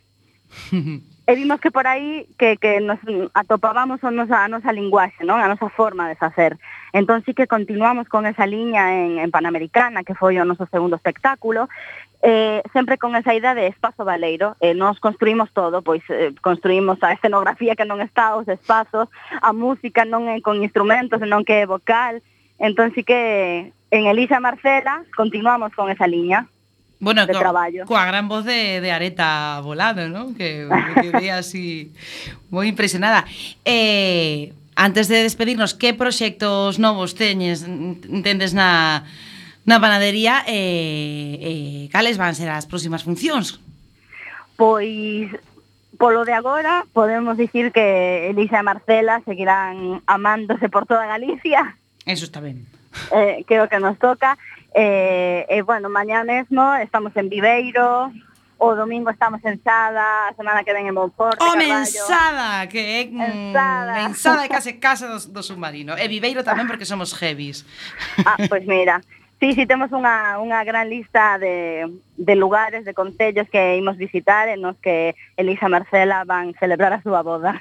[1.26, 3.00] e vimos que por aí que, que nos
[3.32, 5.40] atopábamos a nosa, a nosa linguaxe, non?
[5.40, 6.60] a nosa forma de facer.
[6.92, 10.96] Entón sí que continuamos con esa liña en, en Panamericana, que foi o noso segundo
[10.96, 11.72] espectáculo,
[12.22, 17.02] eh, sempre con esa idea de espazo valeiro, eh, nos construímos todo, pois eh, construímos
[17.02, 19.08] a escenografía que non está, os espazos,
[19.40, 22.22] a música non é con instrumentos, senón que é vocal,
[22.60, 26.46] entón sí que en Elisa Marcela continuamos con esa liña.
[27.02, 27.82] Bueno, de co, traballo.
[27.90, 30.36] coa gran voz de, de Areta Volado, ¿no?
[30.38, 31.90] Que me quedé así
[32.54, 33.26] moi impresionada.
[33.66, 39.04] Eh, Antes de despedirnos, que proxectos novos teñes, entendes na,
[39.68, 41.52] na panadería e, e
[41.92, 43.60] cales van ser as próximas funcións?
[44.56, 45.28] Pois
[46.00, 51.76] polo de agora podemos dicir que Elisa e Marcela seguirán amándose por toda Galicia.
[52.06, 52.66] Eso está ben.
[53.10, 54.36] Eh, creo que nos toca.
[54.74, 58.12] Eh, eh, bueno, mañá mesmo estamos en Viveiro,
[58.62, 61.82] o domingo estamos en Sada, a semana que ven en Monforte, oh, Home, Carballo.
[61.82, 65.98] Mensada, que é mm, en mensada case casa do, do submarino.
[65.98, 67.66] E Viveiro tamén porque somos heavies.
[68.22, 69.02] Ah, pois pues mira,
[69.42, 74.46] Sí, sí, temos unha, unha gran lista de, de lugares, de concellos que imos visitar
[74.46, 77.58] en nos que Elisa Marcela van celebrar a súa boda.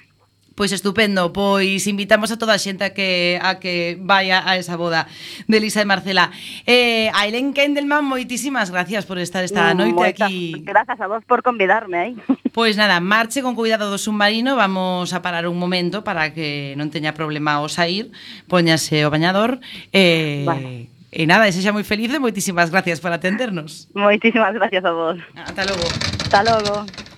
[0.56, 4.76] Pois estupendo, pois invitamos a toda a xente a que a que vaya a esa
[4.76, 5.08] boda
[5.48, 6.30] de Elisa e Marcela.
[6.68, 10.60] Eh, a Helen Kendelman, moitísimas gracias por estar esta mm, noite Moita, aquí.
[10.68, 12.14] Grazas a vos por convidarme aí.
[12.28, 12.36] Eh?
[12.52, 16.92] Pois nada, marche con cuidado do submarino, vamos a parar un momento para que non
[16.92, 18.12] teña problema o sair,
[18.52, 19.64] poñase o bañador
[19.96, 20.92] eh vale.
[21.12, 23.92] E nada, ese moi feliz e moitísimas gracias por atendernos.
[23.92, 25.20] Moitísimas gracias a vos.
[25.36, 25.88] Ata logo.
[26.24, 27.11] Ata logo.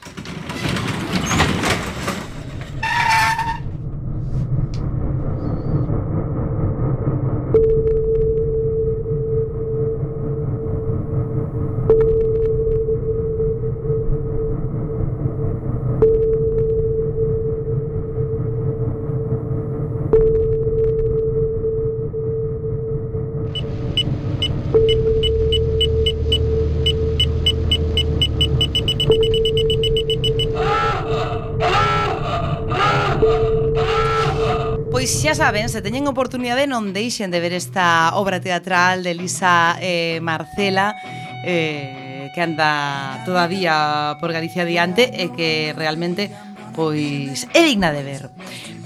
[35.44, 40.96] saben, se teñen oportunidade non deixen de ver esta obra teatral de Elisa eh, Marcela
[41.44, 46.32] eh, que anda todavía por Galicia adiante e que realmente
[46.72, 48.24] pois é digna de ver.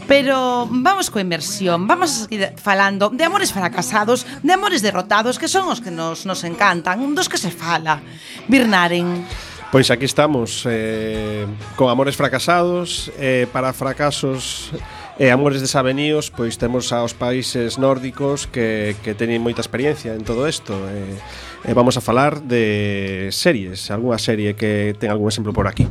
[0.10, 5.46] Pero vamos coa inversión, vamos a seguir falando de amores fracasados, de amores derrotados, que
[5.46, 8.02] son os que nos, nos encantan, dos que se fala.
[8.50, 9.30] Birnaren.
[9.70, 11.46] Pois aquí estamos, eh,
[11.78, 14.74] con amores fracasados, eh, para fracasos
[15.18, 20.46] E Amores desavenidos, pois temos aos países nórdicos que, que teñen moita experiencia en todo
[20.46, 20.78] isto.
[20.94, 21.18] E,
[21.66, 25.90] e vamos a falar de series, algunha serie que ten algún exemplo por aquí.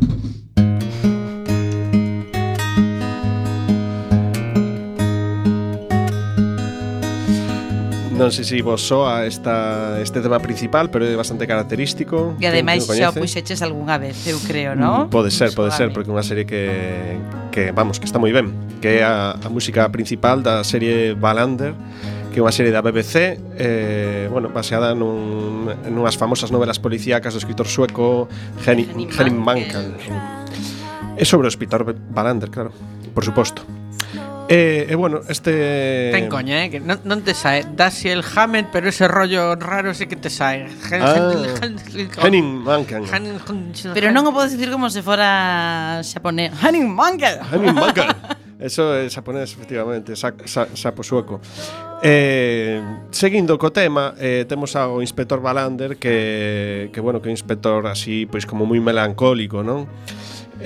[8.16, 12.32] Non sei se vos soa esta, este tema principal, pero é bastante característico.
[12.40, 15.04] E ademais xa o puxeches algunha vez, eu creo, non?
[15.04, 16.64] Mm, pode ser, pode ser, porque é unha serie que,
[17.52, 18.48] que, vamos, que está moi ben.
[18.80, 21.76] Que é a, a música principal da serie Valander,
[22.32, 27.40] que é unha serie da BBC eh, bueno, baseada nun, nunhas famosas novelas policíacas do
[27.44, 28.32] escritor sueco
[28.64, 29.92] Henning Mankell.
[31.20, 32.72] É sobre o hospital Valander, claro,
[33.12, 33.75] por suposto.
[34.48, 36.10] E, eh, eh, bueno, este...
[36.12, 36.70] Ten coña, eh?
[36.70, 37.66] Que non, non te sae.
[37.66, 40.70] Dasi el Hammett, pero ese rollo raro sí que te sae.
[40.70, 41.34] Hen, ah,
[42.22, 43.10] Henning Mankel.
[43.90, 46.54] Pero non o podes dicir como se fora xaponés.
[46.62, 47.42] Henning Mankel.
[47.42, 48.06] Henning Mankel.
[48.56, 51.44] Eso é xaponés, efectivamente, sapo sa, sueco.
[52.00, 52.80] Eh,
[53.12, 57.84] seguindo co tema, eh, temos ao inspector Balander que, que bueno, que é un inspector
[57.84, 59.84] así, pois como moi melancólico, non?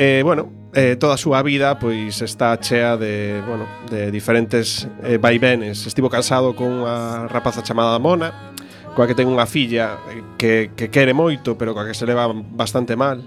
[0.00, 5.20] eh, bueno, eh, toda a súa vida pois está chea de, bueno, de diferentes eh,
[5.20, 5.84] vaivenes.
[5.84, 8.56] Estivo casado con unha rapaza chamada Mona,
[8.96, 12.32] coa que ten unha filla eh, que, que quere moito, pero coa que se leva
[12.32, 13.20] bastante mal.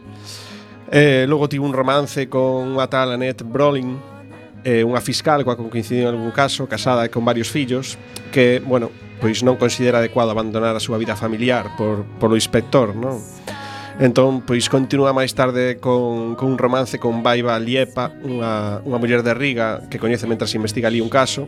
[0.89, 3.93] Eh, logo tivo un romance con unha tal Annette Brolin,
[4.65, 8.01] eh, unha fiscal coa que coincidiu en algún caso, casada e con varios fillos,
[8.34, 8.89] que, bueno,
[9.21, 13.21] pois non considera adecuado abandonar a súa vida familiar por, por o inspector, non?
[14.02, 19.22] Entón, pois continúa máis tarde con, con un romance con Baiba Liepa, unha, unha muller
[19.22, 21.46] de Riga que coñece mentras investiga ali un caso,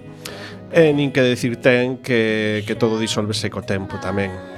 [0.70, 4.55] e nin que decir ten que, que todo disolvese co tempo tamén.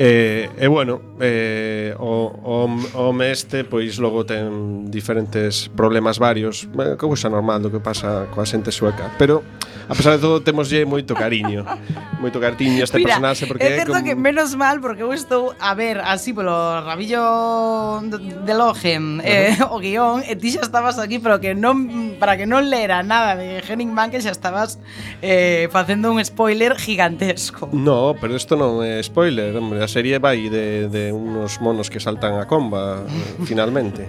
[0.00, 6.96] E, e bueno, eh, o, o home este pois logo ten diferentes problemas varios, eh,
[6.96, 9.44] cousa normal do que pasa coa xente sueca, pero
[9.84, 11.68] a pesar de todo temoslle moito cariño,
[12.16, 14.08] moito cariño a este Mira, personaxe porque é certo como...
[14.08, 19.20] que menos mal porque eu estou a ver así polo rabillo de loge uh -huh.
[19.20, 23.04] eh, o guión e ti xa estabas aquí pero que non para que non lera
[23.04, 24.80] nada de Henning Mankell xa estabas
[25.20, 27.68] eh, facendo un spoiler gigantesco.
[27.76, 32.38] No, pero isto non é spoiler, hombre, serie vai de, de unos monos que saltan
[32.38, 34.06] a comba eh, finalmente.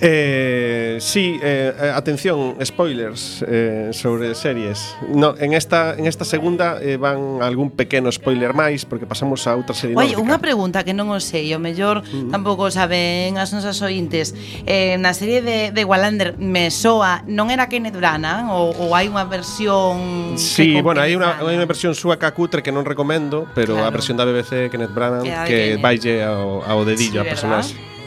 [0.00, 4.96] Eh, sí, eh, eh, atención, spoilers eh, sobre series.
[5.08, 9.56] No, en esta en esta segunda eh, van algún pequeno spoiler máis porque pasamos a
[9.58, 12.30] outra serie Oye, unha pregunta que non o sei, o mellor mm.
[12.30, 14.32] tampouco saben as nosas ointes.
[14.64, 19.10] Eh, na serie de, de Wallander me soa, non era Kenneth Branagh ou, ou hai
[19.10, 23.74] unha versión Sí, bueno, hai unha hai unha versión sueca cutre que non recomendo, pero
[23.74, 23.90] claro.
[23.90, 27.99] a versión da BBC Kenneth Branagh que, que vaille ao, ao dedillo sí, a personaxe.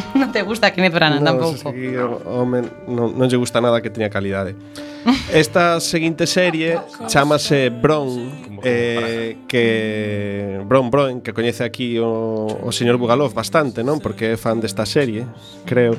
[0.20, 1.70] non te gusta Kenneth Branagh no, tampouco.
[1.72, 1.96] Sí,
[2.26, 4.54] home, non, non lle gusta nada que teña calidade.
[5.32, 12.96] Esta seguinte serie chamase Bron eh, que Bron Bron que coñece aquí o, o señor
[12.96, 14.00] Bugalov bastante, non?
[14.00, 15.24] Porque é fan desta serie,
[15.64, 15.96] creo.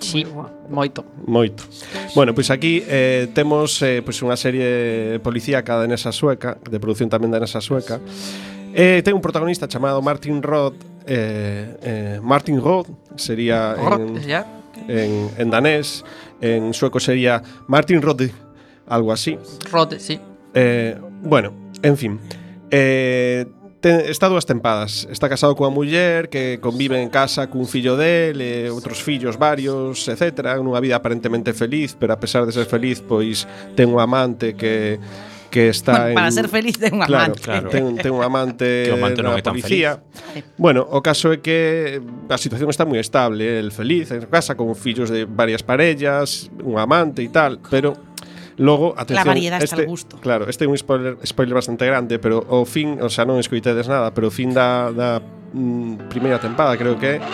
[0.00, 0.26] Sí,
[0.68, 1.04] moito.
[1.26, 1.64] Moito.
[2.14, 7.12] Bueno, pois aquí eh, temos eh, pois unha serie policíaca da Nesa Sueca, de produción
[7.12, 8.00] tamén da Nesa Sueca.
[8.72, 10.78] Eh, ten un protagonista chamado Martin Roth
[12.22, 14.46] Martin Roth sería en, Roth, ya.
[14.88, 16.04] en, en danés
[16.40, 18.22] En sueco sería Martin Roth
[18.86, 19.38] Algo así
[19.70, 20.20] Rode, sí.
[20.54, 22.20] Eh, bueno, en fin
[22.70, 23.46] eh,
[23.80, 28.40] ten, Está dúas tempadas Está casado coa muller que convive en casa cun fillo del
[28.40, 30.58] e outros fillos varios, etc.
[30.62, 35.00] Nunha vida aparentemente feliz, pero a pesar de ser feliz, pois ten un amante que
[35.50, 36.32] que está bueno, para en...
[36.32, 37.42] ser feliz ten un claro, amante.
[37.42, 40.00] Claro, ten, ten un amante, que o amante non é tan policía.
[40.56, 41.98] Bueno, o caso é que
[42.30, 46.78] a situación está moi estable, el feliz en casa con fillos de varias parellas, un
[46.78, 47.98] amante e tal, pero
[48.60, 50.18] Logo, atención, la este, al gusto.
[50.20, 53.88] Claro, este é un spoiler, spoiler bastante grande, pero o fin, o sea, non escoitedes
[53.88, 57.24] nada, pero o fin da, da mm, primeira tempada, creo que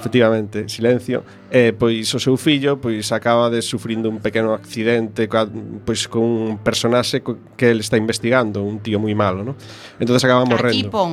[0.00, 1.22] efectivamente, silencio,
[1.52, 5.44] eh, pois o seu fillo pois acaba de sufrindo un pequeno accidente coa,
[5.84, 9.52] pois con un personaxe que el está investigando, un tío moi malo, ¿no?
[10.00, 10.72] Entonces acaba morrendo.
[10.72, 11.12] Aquí pon.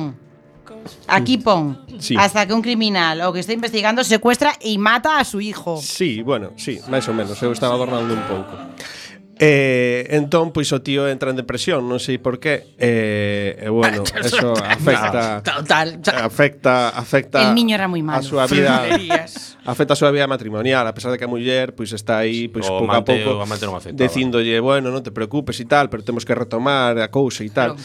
[1.06, 1.84] Aquí pon.
[2.00, 2.16] Sí.
[2.16, 5.76] Hasta que un criminal o que está investigando secuestra e mata a su hijo.
[5.76, 7.36] Sí, bueno, sí, máis ou menos.
[7.44, 8.56] Eu estaba adornando un pouco.
[9.38, 12.74] Eh, entón, pois o tío entra en depresión, non sei por qué.
[12.74, 18.18] Eh, eh, bueno, eso afecta Total, afecta afecta El niño era moi malo.
[18.18, 18.82] A súa vida
[19.62, 22.66] afecta a súa vida matrimonial, a pesar de que a muller pois está aí pois
[22.66, 24.02] o pouco amante, a pouco o amante non afectaba.
[24.02, 27.78] dicíndolle, bueno, non te preocupes e tal, pero temos que retomar a cousa e tal.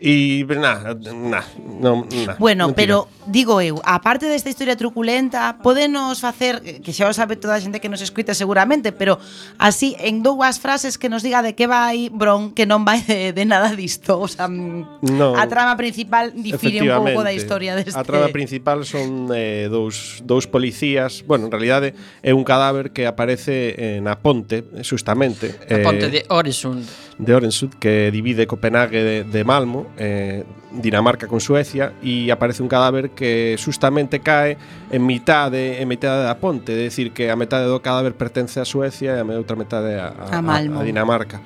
[0.00, 1.44] E na, na,
[1.76, 2.72] non, na Bueno, mentira.
[2.72, 2.96] pero
[3.28, 7.60] digo eu, aparte desta historia truculenta, podenos facer, eh, que xa o sabe toda a
[7.60, 9.20] xente que nos escuita seguramente, pero
[9.60, 13.36] así en dúas frases que nos diga de que vai Bron, que non vai de,
[13.36, 17.76] de nada disto, o sea, mm, no, a trama principal difire un pouco da historia
[17.76, 17.92] deste.
[17.92, 21.92] A trama principal son eh, dous, dous policías, bueno, en realidade
[22.24, 25.60] é un cadáver que aparece eh, na ponte, justamente.
[25.68, 26.88] Na ponte eh, de Oresund
[27.20, 32.68] de Orensud que divide Copenhague de, de Malmo, eh, Dinamarca con Suecia, e aparece un
[32.68, 34.56] cadáver que justamente cae
[34.90, 38.56] en mitad de, en mitad da ponte, é dicir que a metade do cadáver pertence
[38.56, 40.80] a Suecia e a outra metade a, a, a, Malmo.
[40.80, 41.42] a Dinamarca.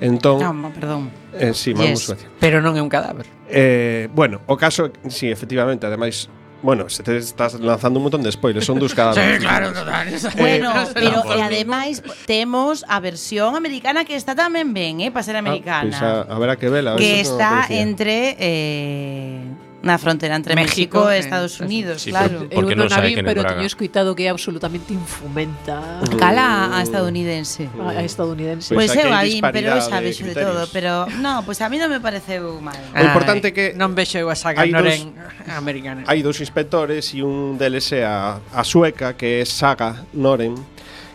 [0.00, 1.12] Entón, ah, no, perdón.
[1.36, 2.28] Eh, sí, Malmo, yes, Suecia.
[2.42, 3.28] Pero non é un cadáver.
[3.46, 6.26] Eh, bueno, o caso, sí, efectivamente, ademais
[6.62, 9.40] Bueno, se te estás lanzando un montón de spoilers, son dos cada vez.
[9.40, 10.08] Sí, claro, total.
[10.08, 15.26] Eh, bueno, pero e ademais temos a versión americana que está tamén ben, eh, para
[15.26, 15.90] ser ah, americana.
[15.90, 16.94] Ah, pois a, a ver a que vela.
[16.94, 17.82] Que está aparecía.
[17.82, 19.42] entre eh,
[19.82, 22.46] Na frontera entre México, México e Estados Unidos, sí, claro.
[22.46, 26.00] Por, porque eu non sabe que pero teño escoitado que é absolutamente infumenta.
[26.16, 27.66] Cala a estadounidense.
[27.82, 28.70] A, a estadounidense.
[28.70, 31.90] Pois pues eu aí, pero sabe de todo, pero no, pois pues a mí non
[31.90, 32.78] me pareceu mal.
[32.94, 35.12] O importante é que non vexo eu a saga Noren
[35.50, 36.06] americana.
[36.06, 40.71] Hai dous inspectores e un deles é a, a sueca que é Saga Noren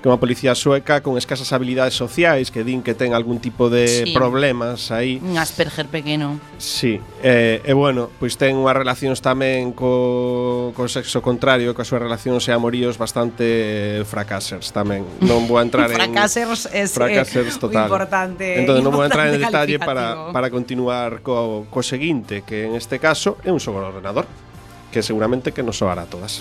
[0.07, 3.67] que é unha policía sueca con escasas habilidades sociais que din que ten algún tipo
[3.67, 4.15] de sí.
[4.15, 5.19] problemas aí.
[5.19, 6.39] Un Asperger pequeno.
[6.55, 11.99] Sí, eh, e bueno, pois ten unhas relacións tamén co, co sexo contrario, coas súas
[11.99, 15.03] relacións e amoríos bastante fracasers tamén.
[15.19, 17.91] Non vou entrar en fracasers é fracasers total.
[17.91, 18.63] importante.
[18.63, 22.95] Entón non vou entrar en detalle para para continuar co co seguinte, que en este
[22.95, 24.23] caso é un sobre ordenador,
[24.87, 26.39] que seguramente que nos soará todas.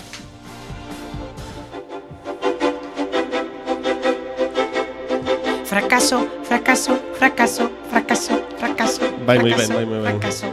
[5.77, 9.01] fracaso, fracaso, fracaso, fracaso, fracaso.
[9.25, 10.17] Vai moi ben, vai moi ben.
[10.17, 10.47] Fracaso.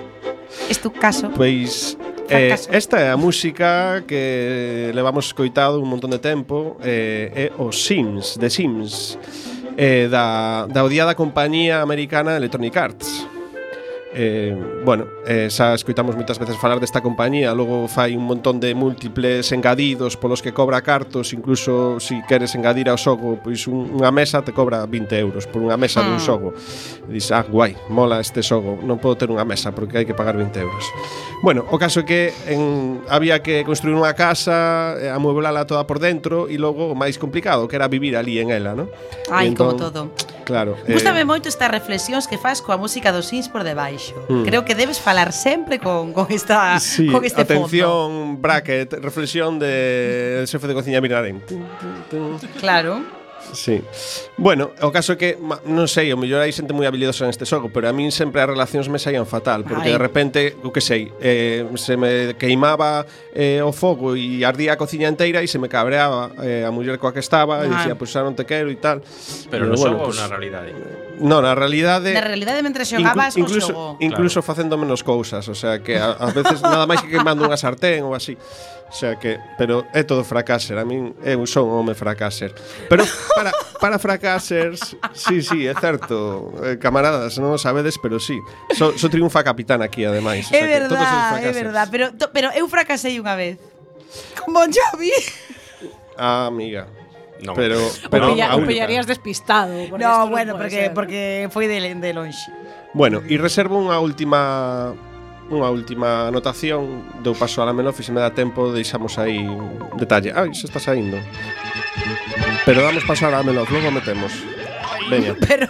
[0.68, 1.30] Es tu caso.
[1.30, 1.96] Pois
[2.26, 7.70] Eh, esta é a música que levamos escoitado un montón de tempo eh, É o
[7.70, 9.18] Sims, de Sims
[9.76, 13.28] eh, da, da odiada compañía americana Electronic Arts
[14.16, 14.54] Eh,
[14.84, 19.50] bueno, eh, xa escoitamos moitas veces falar desta compañía, logo fai un montón de múltiples
[19.50, 24.14] engadidos polos que cobra cartos, incluso se si queres engadir ao xogo, pois un, unha
[24.14, 26.06] mesa te cobra 20 euros por unha mesa mm.
[26.06, 26.22] dun ah.
[26.22, 26.48] xogo.
[26.54, 30.14] E dis, ah, guai, mola este xogo, non podo ter unha mesa porque hai que
[30.14, 30.84] pagar 20 euros.
[31.42, 35.98] Bueno, o caso é que en, había que construir unha casa, eh, amueblala toda por
[35.98, 38.86] dentro e logo o máis complicado, que era vivir ali en ela, non?
[39.26, 40.76] Ai, entón, como todo Claro.
[40.86, 40.92] Eh.
[40.92, 41.24] Gústame eh...
[41.24, 44.14] moito estas reflexións que faz coa música dos Sims por debaixo.
[44.28, 44.44] Mm.
[44.44, 48.40] Creo que debes falar sempre con, con esta sí, con este atención, fondo.
[48.40, 51.42] bracket, reflexión de xefe de cociña Mirarén.
[52.60, 53.23] Claro.
[53.52, 53.82] Sí.
[54.36, 57.46] Bueno, o caso é que, ma, non sei, o mellor hai xente moi habilidosa neste
[57.46, 59.94] xogo, pero a min sempre as relacións me saían fatal, porque Ai.
[59.94, 64.78] de repente, o que sei, eh, se me queimaba eh, o fogo e ardía a
[64.80, 67.66] cociña enteira e se me cabreaba eh, a muller coa que estaba ah.
[67.66, 69.04] e dicía, pois pues, xa non te quero e tal.
[69.50, 70.70] Pero, non no bueno, xogo pues, na realidade?
[70.74, 72.10] Eh, non, na realidade...
[72.10, 74.02] Na realidade, mentre xogabas inclu incluso, o xogo.
[74.02, 74.50] Incluso claro.
[74.50, 78.02] facendo menos cousas, o sea, que a, a veces nada máis que queimando unha sartén
[78.02, 78.34] ou así.
[78.94, 82.54] O sea que, pero é todo fracaser, a min é un son home fracaser.
[82.86, 83.02] Pero
[83.34, 84.96] para, para fracasers.
[85.12, 86.52] Sí, sí, é certo.
[86.62, 88.38] Eh, camaradas, non o sabedes, pero sí.
[88.72, 90.48] So, so triunfa capitán aquí, ademais.
[90.54, 91.86] É o sea verdad, é verdad.
[91.90, 93.58] Pero, to, pero eu fracasei unha vez.
[94.38, 95.10] Como Xavi.
[96.16, 96.86] Ah, amiga.
[97.42, 97.54] No.
[97.54, 97.76] Pero,
[98.10, 99.74] pero o, pilla, o pillarías despistado.
[99.98, 100.94] No, bueno, no porque, ser.
[100.94, 102.46] porque foi de, de longe.
[102.94, 104.94] Bueno, e reservo unha última
[105.50, 109.44] unha última anotación, dou paso a la Menof e se me dá tempo deixamos aí
[109.44, 110.32] un detalle.
[110.32, 111.20] Ai, se está saindo.
[112.64, 114.32] Pero damos paso a la Melot, luego metemos.
[115.10, 115.34] Venga.
[115.48, 115.68] Pero...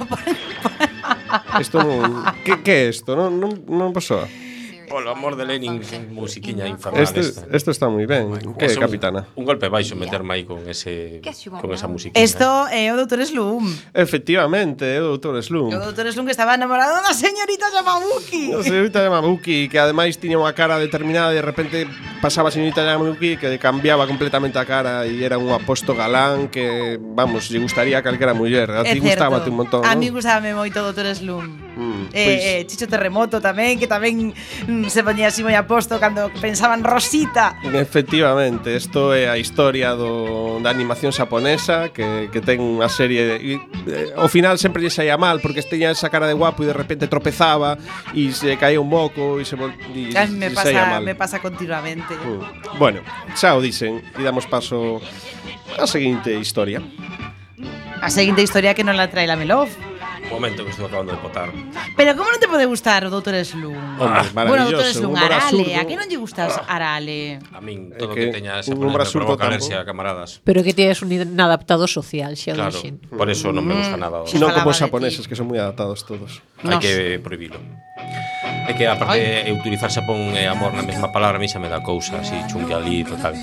[1.58, 3.16] Esto, ¿qué, ¿Qué es esto?
[3.16, 4.26] No, no, no pasó.
[4.88, 5.80] Polo amor de Lenin,
[6.10, 7.46] musiquiña infernal este, esta.
[7.50, 8.36] Esto está moi ben.
[8.58, 9.26] Que, es capitana?
[9.34, 11.22] Un, un golpe baixo meterme aí con ese
[11.60, 12.22] con esa musiquiña.
[12.22, 13.64] Esto é o Doutor Slum.
[13.94, 15.72] Efectivamente, é o Doutor Slum.
[15.72, 18.52] O Doutor Slum que estaba enamorado da señorita Yamabuki.
[18.52, 21.88] A señorita Yamabuki, que ademais tiña unha cara determinada e de repente
[22.20, 27.00] pasaba a señorita Yamabuki que cambiaba completamente a cara e era un aposto galán que,
[27.00, 28.68] vamos, lle gustaría a calquera muller.
[28.68, 29.80] A ti gustábate un montón.
[29.86, 31.63] A mí gustábame moito o Doutor Slum.
[31.76, 32.40] Mm, eh, pois...
[32.40, 36.86] eh, eh, Chicho Terremoto tamén Que tamén mm, se ponía así moi aposto Cando pensaban
[36.86, 37.58] Rosita.
[37.66, 43.58] Efectivamente, isto é a historia do, Da animación xaponesa Que, que ten unha serie e,
[43.90, 46.76] eh, Ao final sempre lle saía mal Porque teña esa cara de guapo e de
[46.76, 47.74] repente tropezaba
[48.14, 51.02] E se caía un moco E se e, Ay, me, pasa, mal.
[51.02, 52.14] me pasa continuamente.
[52.14, 52.78] Mm.
[52.78, 53.02] Bueno,
[53.34, 55.02] xa o dicen E damos paso
[55.74, 56.78] á seguinte historia.
[58.00, 59.66] A seguinte historia que non la trae la Melov
[60.34, 61.48] momento que estou acabando de potar.
[61.94, 63.78] Pero como non te pode gustar o Doutor Slum?
[64.02, 66.74] Ah, bueno, Doutor Slum, Arale, a que non lle gustas ah.
[66.74, 67.38] Arale?
[67.54, 69.54] A min, eh, todo que, que teña esa problema provoca tampo.
[69.54, 70.42] alerxia camaradas.
[70.42, 73.06] Pero que tienes un inadaptado social, xa claro, xente.
[73.06, 74.16] por eso non me gusta mm, nada.
[74.26, 76.42] Si non como os japoneses, que son moi adaptados todos.
[76.66, 77.62] Hai que prohibilo.
[78.64, 81.60] É que aparte de utilizar xapón e eh, amor na mesma palabra, a mí xa
[81.60, 83.36] me dá cousa, así, chunque ali, total.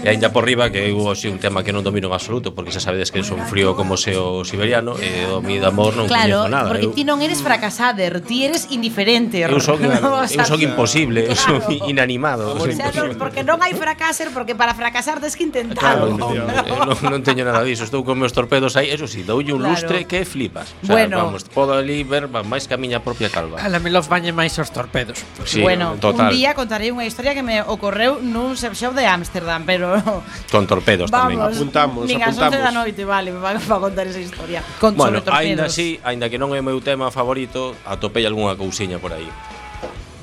[0.00, 2.72] E aínda por riba que eu hoxe un tema que non domino en absoluto porque
[2.72, 6.08] xa sabedes que son frío como se o siberiano e o mi de amor non
[6.08, 6.68] claro, coñezo nada.
[6.68, 9.44] Claro, porque eu, ti non eres fracasader, ti eres indiferente.
[9.44, 11.32] Eu son, no, eu son imposible, claro.
[11.32, 12.56] eu son inanimado.
[12.56, 16.16] Como o sea, non, porque non hai fracaser, porque para fracasar tens que intentalo.
[16.16, 19.52] Claro, eh, non, non teño nada disso, estou con meus torpedos aí, eso sí, doulle
[19.52, 19.76] un claro.
[19.76, 20.72] lustre que flipas.
[20.80, 21.28] O sea, bueno.
[21.28, 23.60] vamos, podo ali ver máis que a miña propia calva.
[23.60, 25.20] A la me bañe máis os torpedos.
[25.44, 26.30] Sí, bueno, total.
[26.30, 29.89] un día contarei unha historia que me ocorreu nun sex shop de Ámsterdam, pero
[30.54, 31.38] Con torpedos tamén.
[31.38, 32.64] vamos, Apuntamos, nin as 11 apuntamos.
[32.64, 34.60] da noite, vale, me van a contar esa historia.
[34.78, 35.40] Con Bueno, sobre torpedos.
[35.40, 39.26] aínda así, aínda que non é o meu tema favorito, atopei algunha cousiña por aí.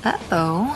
[0.04, 0.72] Uh-oh.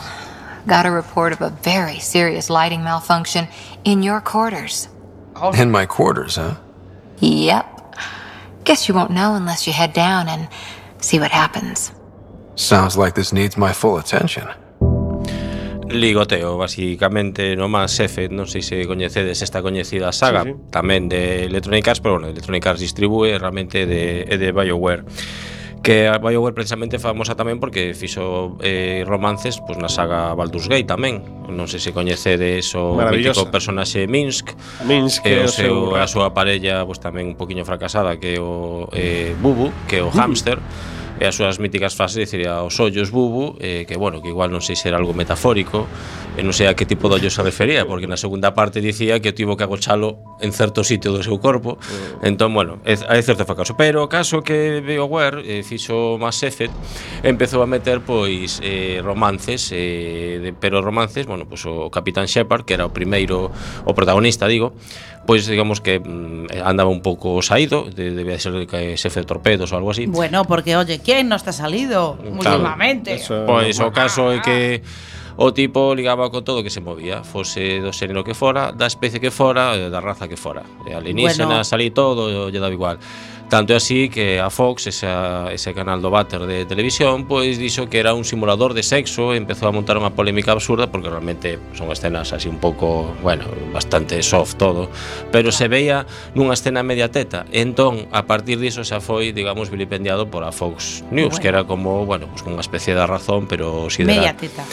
[0.67, 3.47] Got a report of a very serious lighting malfunction
[3.83, 4.87] in your quarters.
[5.35, 5.51] Oh.
[5.51, 6.55] In my quarters, huh?
[7.19, 7.65] Yep.
[8.63, 10.47] Guess you won't know unless you head down and
[11.03, 11.91] see what happens.
[12.55, 14.47] Sounds like this needs my full attention.
[15.89, 20.71] Ligoteo, basicamente, no máis F, non sei se coñecedes esta coñecida saga, sí, sí.
[20.71, 25.03] tamén de Electronic Arts, pero bueno, Electronic Arts distribúe realmente de, é de BioWare
[25.83, 30.87] que a BioWare precisamente famosa tamén porque fixo eh, romances pois na saga Baldur's Gate
[30.87, 31.19] tamén.
[31.51, 34.55] Non sei se coñece de eso o mítico personaxe Minsk.
[34.87, 39.35] Minsk eh, o seu, a súa parella pois tamén un poquinho fracasada que o eh,
[39.43, 40.15] Bubu, que o mm.
[40.15, 40.57] hamster
[41.23, 44.59] e as súas míticas frases diciría os ollos bubu, eh, que bueno, que igual non
[44.59, 45.87] sei se era algo metafórico,
[46.35, 49.23] e non sei a que tipo de ollos se refería, porque na segunda parte dicía
[49.23, 51.79] que tivo que agochalo en certo sitio do seu corpo.
[51.79, 52.35] Mm.
[52.35, 56.75] Entón, bueno, é, é certo fracaso pero o caso que BioWare eh, fixo Mass Effect
[57.23, 62.67] empezou a meter pois eh, romances, eh, de, pero romances, bueno, pois o Capitán Shepard,
[62.67, 63.47] que era o primeiro
[63.87, 64.75] o protagonista, digo,
[65.25, 69.71] pois digamos que mm, andaba un pouco saído, de, debía ser que xefe de torpedos
[69.71, 70.05] ou algo así.
[70.05, 73.13] Bueno, porque oye, que quién no está salido claro, últimamente.
[73.13, 74.81] Eso, pois o caso é que
[75.37, 79.21] o tipo ligaba con todo que se movía, fose do xénero que fora, da especie
[79.21, 80.65] que fora, eh, da raza que fora.
[80.85, 82.97] Eh, e alienígenas, bueno, salí todo, lle daba igual.
[83.53, 87.85] Tanto é así que a Fox, esa, ese canal do váter de televisión, pois dixo
[87.85, 91.61] que era un simulador de sexo e empezou a montar unha polémica absurda porque realmente
[91.77, 94.89] son escenas así un pouco, bueno, bastante soft todo,
[95.29, 97.45] pero se veía nunha escena media teta.
[97.53, 101.41] Entón, a partir diso xa foi, digamos, vilipendiado por a Fox News, bueno.
[101.45, 104.17] que era como, bueno, pues, unha especie de razón, pero sideral.
[104.17, 104.65] Media teta.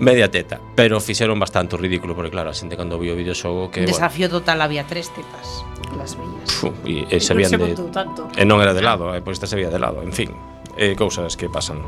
[0.00, 3.84] Media teta, pero fixeron bastante ridículo porque claro, a xente cando viu o videoxogo que
[3.84, 5.60] bueno, Desafío total había tres tetas.
[5.92, 6.48] Las veías.
[6.56, 8.32] fu, e, e se vían de tanto.
[8.32, 10.32] e non era de lado, eh, pois esta se veía de lado, en fin,
[10.80, 11.84] eh, cousas que pasan.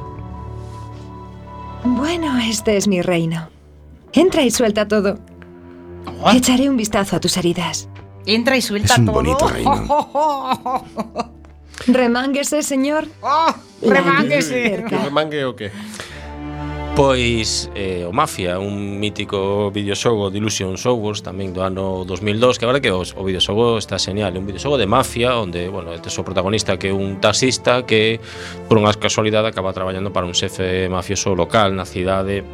[1.84, 3.48] Bueno, este es mi reino.
[4.12, 5.16] Entra y suelta todo.
[6.36, 7.88] Echaré un vistazo a tus heridas.
[8.26, 9.14] Entra y suelta Es un todo.
[9.24, 10.84] bonito reino.
[11.88, 13.08] Remánguese, señor.
[13.22, 13.54] ¡Oh!
[13.82, 14.60] ¡Remánguese!
[14.60, 14.88] luz cerca.
[14.90, 15.72] Que remangue o que?
[16.94, 22.68] Pois eh, o Mafia, un mítico videoxogo de Illusion Softworks tamén do ano 2002 que
[22.68, 26.20] agora que o, o videoxogo está señal, un videoxogo de Mafia onde, bueno, este o
[26.20, 28.20] protagonista que é un taxista que
[28.68, 32.44] por unha casualidade acaba traballando para un xefe mafioso local na cidade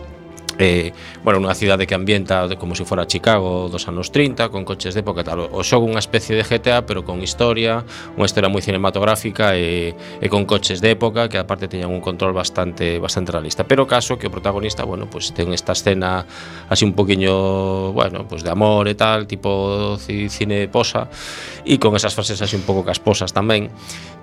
[0.59, 0.93] eh,
[1.23, 4.93] bueno, unha cidade que ambienta como se si fora Chicago dos anos 30 con coches
[4.95, 7.87] de época tal, o xogo unha especie de GTA pero con historia,
[8.19, 12.35] unha historia moi cinematográfica e, e con coches de época que aparte teñan un control
[12.35, 16.27] bastante bastante realista, pero caso que o protagonista bueno, pues ten esta escena
[16.67, 21.07] así un poquinho, bueno, pues de amor e tal, tipo cine posa
[21.63, 23.71] e con esas frases así un pouco casposas tamén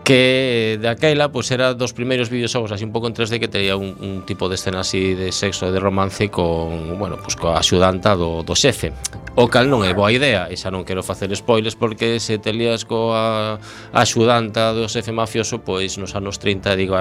[0.05, 3.97] que daquela pois era dos primeiros videoxogos así un pouco en 3D que tería un,
[3.97, 8.13] un tipo de escena así de sexo e de romance con, bueno, pois coa axudanta
[8.13, 8.93] do, do xefe.
[9.33, 12.53] O cal non é boa idea, e xa non quero facer spoilers porque se te
[12.53, 13.57] lías coa
[13.91, 16.95] axudanta do xefe mafioso, pois nos anos 30 digo,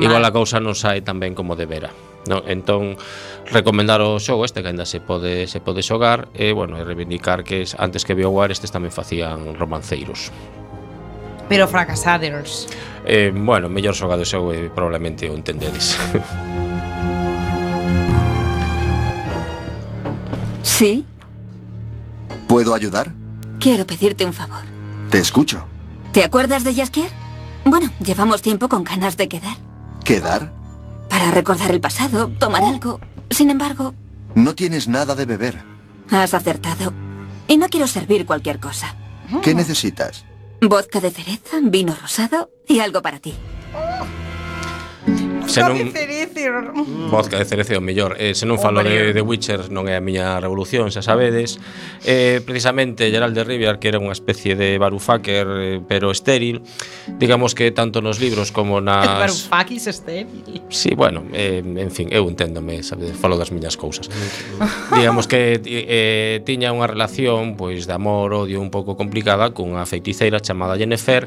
[0.00, 1.92] igual a cousa non sai tan ben como debera.
[2.24, 2.96] No, entón
[3.52, 7.44] recomendar o xogo este que aínda se pode se pode xogar e bueno, e reivindicar
[7.44, 10.32] que antes que BioWare estes tamén facían romanceiros.
[11.48, 12.66] Pero fracasaders.
[13.04, 15.96] Eh, bueno, mellor xogado xogo e probablemente o entendedes.
[20.62, 21.04] ¿Sí?
[22.46, 23.12] ¿Puedo ayudar?
[23.58, 24.62] Quiero pedirte un favor.
[25.10, 25.64] Te escucho.
[26.12, 27.10] ¿Te acuerdas de Jaskier?
[27.64, 29.56] Bueno, llevamos tiempo con ganas de quedar.
[30.04, 30.52] ¿Quedar?
[31.08, 33.00] Para recordar el pasado, tomar algo.
[33.30, 33.94] Sin embargo,
[34.34, 35.62] No tienes nada de beber.
[36.10, 36.92] has acertado.
[37.48, 38.94] Y no quiero servir cualquier cosa.
[39.42, 40.24] ¿Qué necesitas?
[40.60, 43.34] Vodka de cereza, vino rosado y algo para ti.
[45.52, 47.10] se non mm.
[47.10, 48.16] vodka de o mellor.
[48.20, 51.56] Eh, se non falo de, de Witcher, non é a miña revolución, xa sabedes.
[52.04, 56.60] Eh, precisamente Gerald de Rivia que era unha especie de barufaker, eh, pero estéril,
[57.16, 60.60] digamos que tanto nos libros como nas Barufakis estéril.
[60.68, 64.12] Sí, bueno, eh, en fin, eu enténdome, sabedes, falo das miñas cousas.
[64.92, 70.44] digamos que eh, tiña unha relación pois de amor, odio un pouco complicada cunha feiticeira
[70.44, 71.26] chamada Jennifer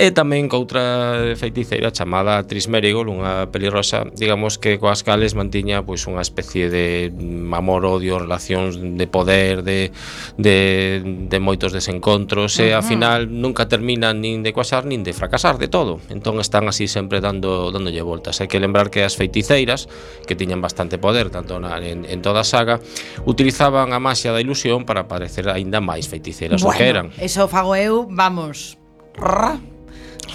[0.00, 6.24] e tamén coutra feiticeira chamada Trismerigol, unha pelirrosa, digamos que coas cales mantiña pois unha
[6.24, 7.12] especie de
[7.52, 9.92] amor, odio, relacións de poder, de,
[10.40, 15.60] de, de moitos desencontros, e ao final nunca terminan nin de coasar nin de fracasar
[15.60, 16.00] de todo.
[16.08, 18.40] Entón están así sempre dando dándolle voltas.
[18.40, 19.84] Hai que lembrar que as feiticeiras,
[20.24, 22.80] que tiñan bastante poder tanto na, en, en toda a saga,
[23.28, 27.06] utilizaban a maxia da ilusión para parecer aínda máis feiticeiras bueno, o que eran.
[27.20, 28.80] Eso fago eu, vamos.
[29.20, 29.69] Rrr.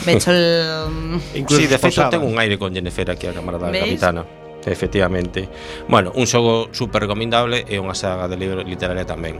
[0.05, 1.19] Me echo el...
[1.33, 4.25] Incluso sí, de feito ten un aire con Jennifer aquí a cámara da capitana.
[4.65, 5.47] Efectivamente.
[5.87, 9.37] Bueno, un xogo super recomendable e unha saga de libro literaria tamén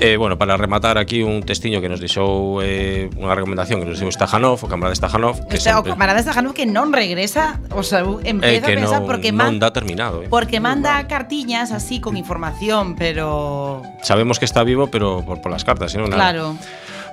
[0.00, 3.96] Eh, bueno, para rematar aquí un testiño que nos deixou eh, unha recomendación que nos
[3.96, 5.80] deixou Stajanov, o camarada Stajanov, que o, sempre...
[5.80, 9.32] o camarada Stajanov que non regresa, o sea, empezo eh, que a pensar non, porque
[9.32, 9.62] non man...
[9.62, 10.28] da terminado, eh.
[10.28, 15.64] Porque manda cartiñas así con información, pero Sabemos que está vivo, pero por, por las
[15.64, 16.32] cartas, senón nada.
[16.32, 16.56] Claro.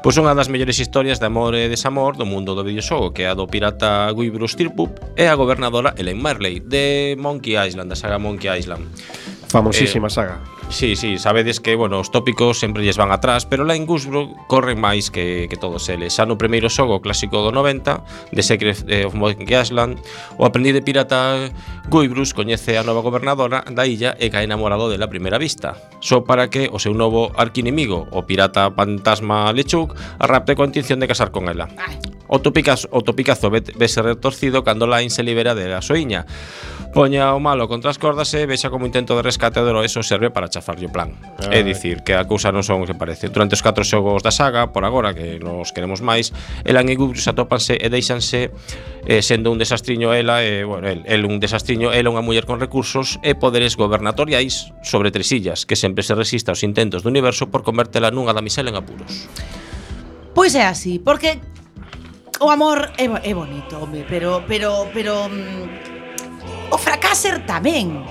[0.04, 3.32] Pois unha das mellores historias de amor e desamor do mundo do videoxogo que é
[3.32, 8.20] a do pirata Guybrush Threepwood e a gobernadora Elaine Marley de Monkey Island, da saga
[8.20, 8.84] Monkey Island.
[9.54, 10.42] Famosísima eh, saga.
[10.70, 14.34] Sí, sí, sabedes que, bueno, os tópicos sempre lles van atrás, pero lá en Gusbro
[14.50, 16.18] corren máis que, que todos eles.
[16.18, 20.02] Xa no primeiro xogo clásico do 90, de Secret eh, of Monkey Island,
[20.42, 21.54] o aprendiz de pirata
[21.86, 26.50] Guibrus coñece a nova gobernadora da illa e cae enamorado dela primeira vista, só para
[26.50, 31.30] que o seu novo arquinimigo, o pirata fantasma Lechuk, a rapte coa intención de casar
[31.30, 31.70] con ela.
[32.34, 36.26] O topicazo, o topicazo vese retorcido cando Lain se libera de gasoiña.
[36.90, 40.34] Poña o malo contra as cordas e vexa como intento de rescate do eso serve
[40.34, 41.14] para chafarlle o plan.
[41.38, 43.30] Ah, é dicir, que a cousa non son o que parece.
[43.30, 46.34] Durante os catro xogos da saga, por agora que nos queremos máis,
[46.66, 48.50] Elan e Gubrius atópanse e deixanse
[49.06, 52.50] eh, sendo un desastriño ela, e, eh, bueno, el, el un desastriño, ela unha muller
[52.50, 57.14] con recursos e poderes gobernatoriais sobre tres illas, que sempre se resiste aos intentos do
[57.14, 59.30] universo por convertela nunha damisela en apuros.
[60.34, 61.38] Pois é así, porque
[62.40, 68.02] o amor é, é bonito, home, pero pero pero mm, o fracaser tamén.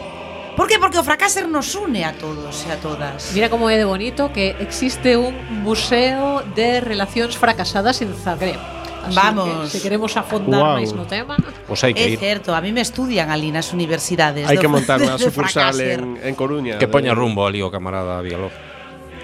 [0.52, 0.76] Por que?
[0.76, 3.32] Porque o fracaser nos une a todos e a todas.
[3.32, 5.32] Mira como é de bonito que existe un
[5.64, 8.60] museo de relacións fracasadas en Zagreb.
[9.02, 9.72] Así Vamos.
[9.72, 10.76] Que, se queremos afondar Guau.
[10.78, 11.34] máis no tema.
[11.66, 12.20] Pois hai que É ir.
[12.20, 14.46] certo, a mí me estudian ali nas universidades.
[14.46, 16.78] Hai que montar unha sucursal en, en Coruña.
[16.78, 18.52] Que poña rumbo ali o camarada Vigaló.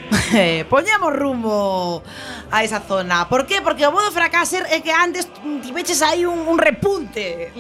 [0.69, 2.03] Poñamos rumbo
[2.51, 3.29] a esa zona.
[3.29, 3.61] Por qué?
[3.61, 5.29] Porque o modo fracaser é que antes
[5.63, 7.53] ti veches aí un, un repunte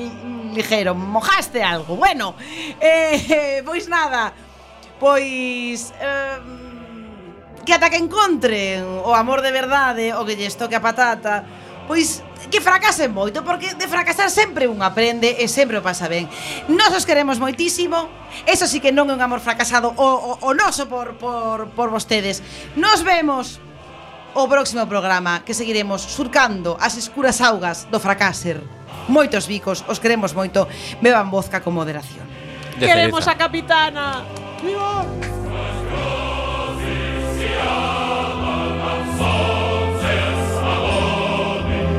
[0.54, 1.96] ligero, mojaste algo.
[1.96, 2.34] Bueno,
[2.80, 4.32] eh, pois nada,
[4.98, 5.92] pois...
[6.00, 6.68] Eh,
[7.68, 11.44] que ata que encontren o amor de verdade, o que lles toque a patata,
[11.88, 12.22] pois
[12.52, 16.28] que fracasen moito, porque de fracasar sempre un aprende e sempre o pasa ben.
[16.68, 18.12] Nós os queremos moitísimo,
[18.44, 21.88] eso sí que non é un amor fracasado o, o, o noso por, por, por
[21.88, 22.44] vostedes.
[22.76, 23.58] Nos vemos
[24.36, 28.60] o próximo programa que seguiremos surcando as escuras augas do fracáser.
[29.08, 30.68] Moitos bicos, os queremos moito,
[31.00, 32.28] beban vozca con moderación.
[32.76, 34.22] De queremos a capitana.
[34.62, 35.02] Viva!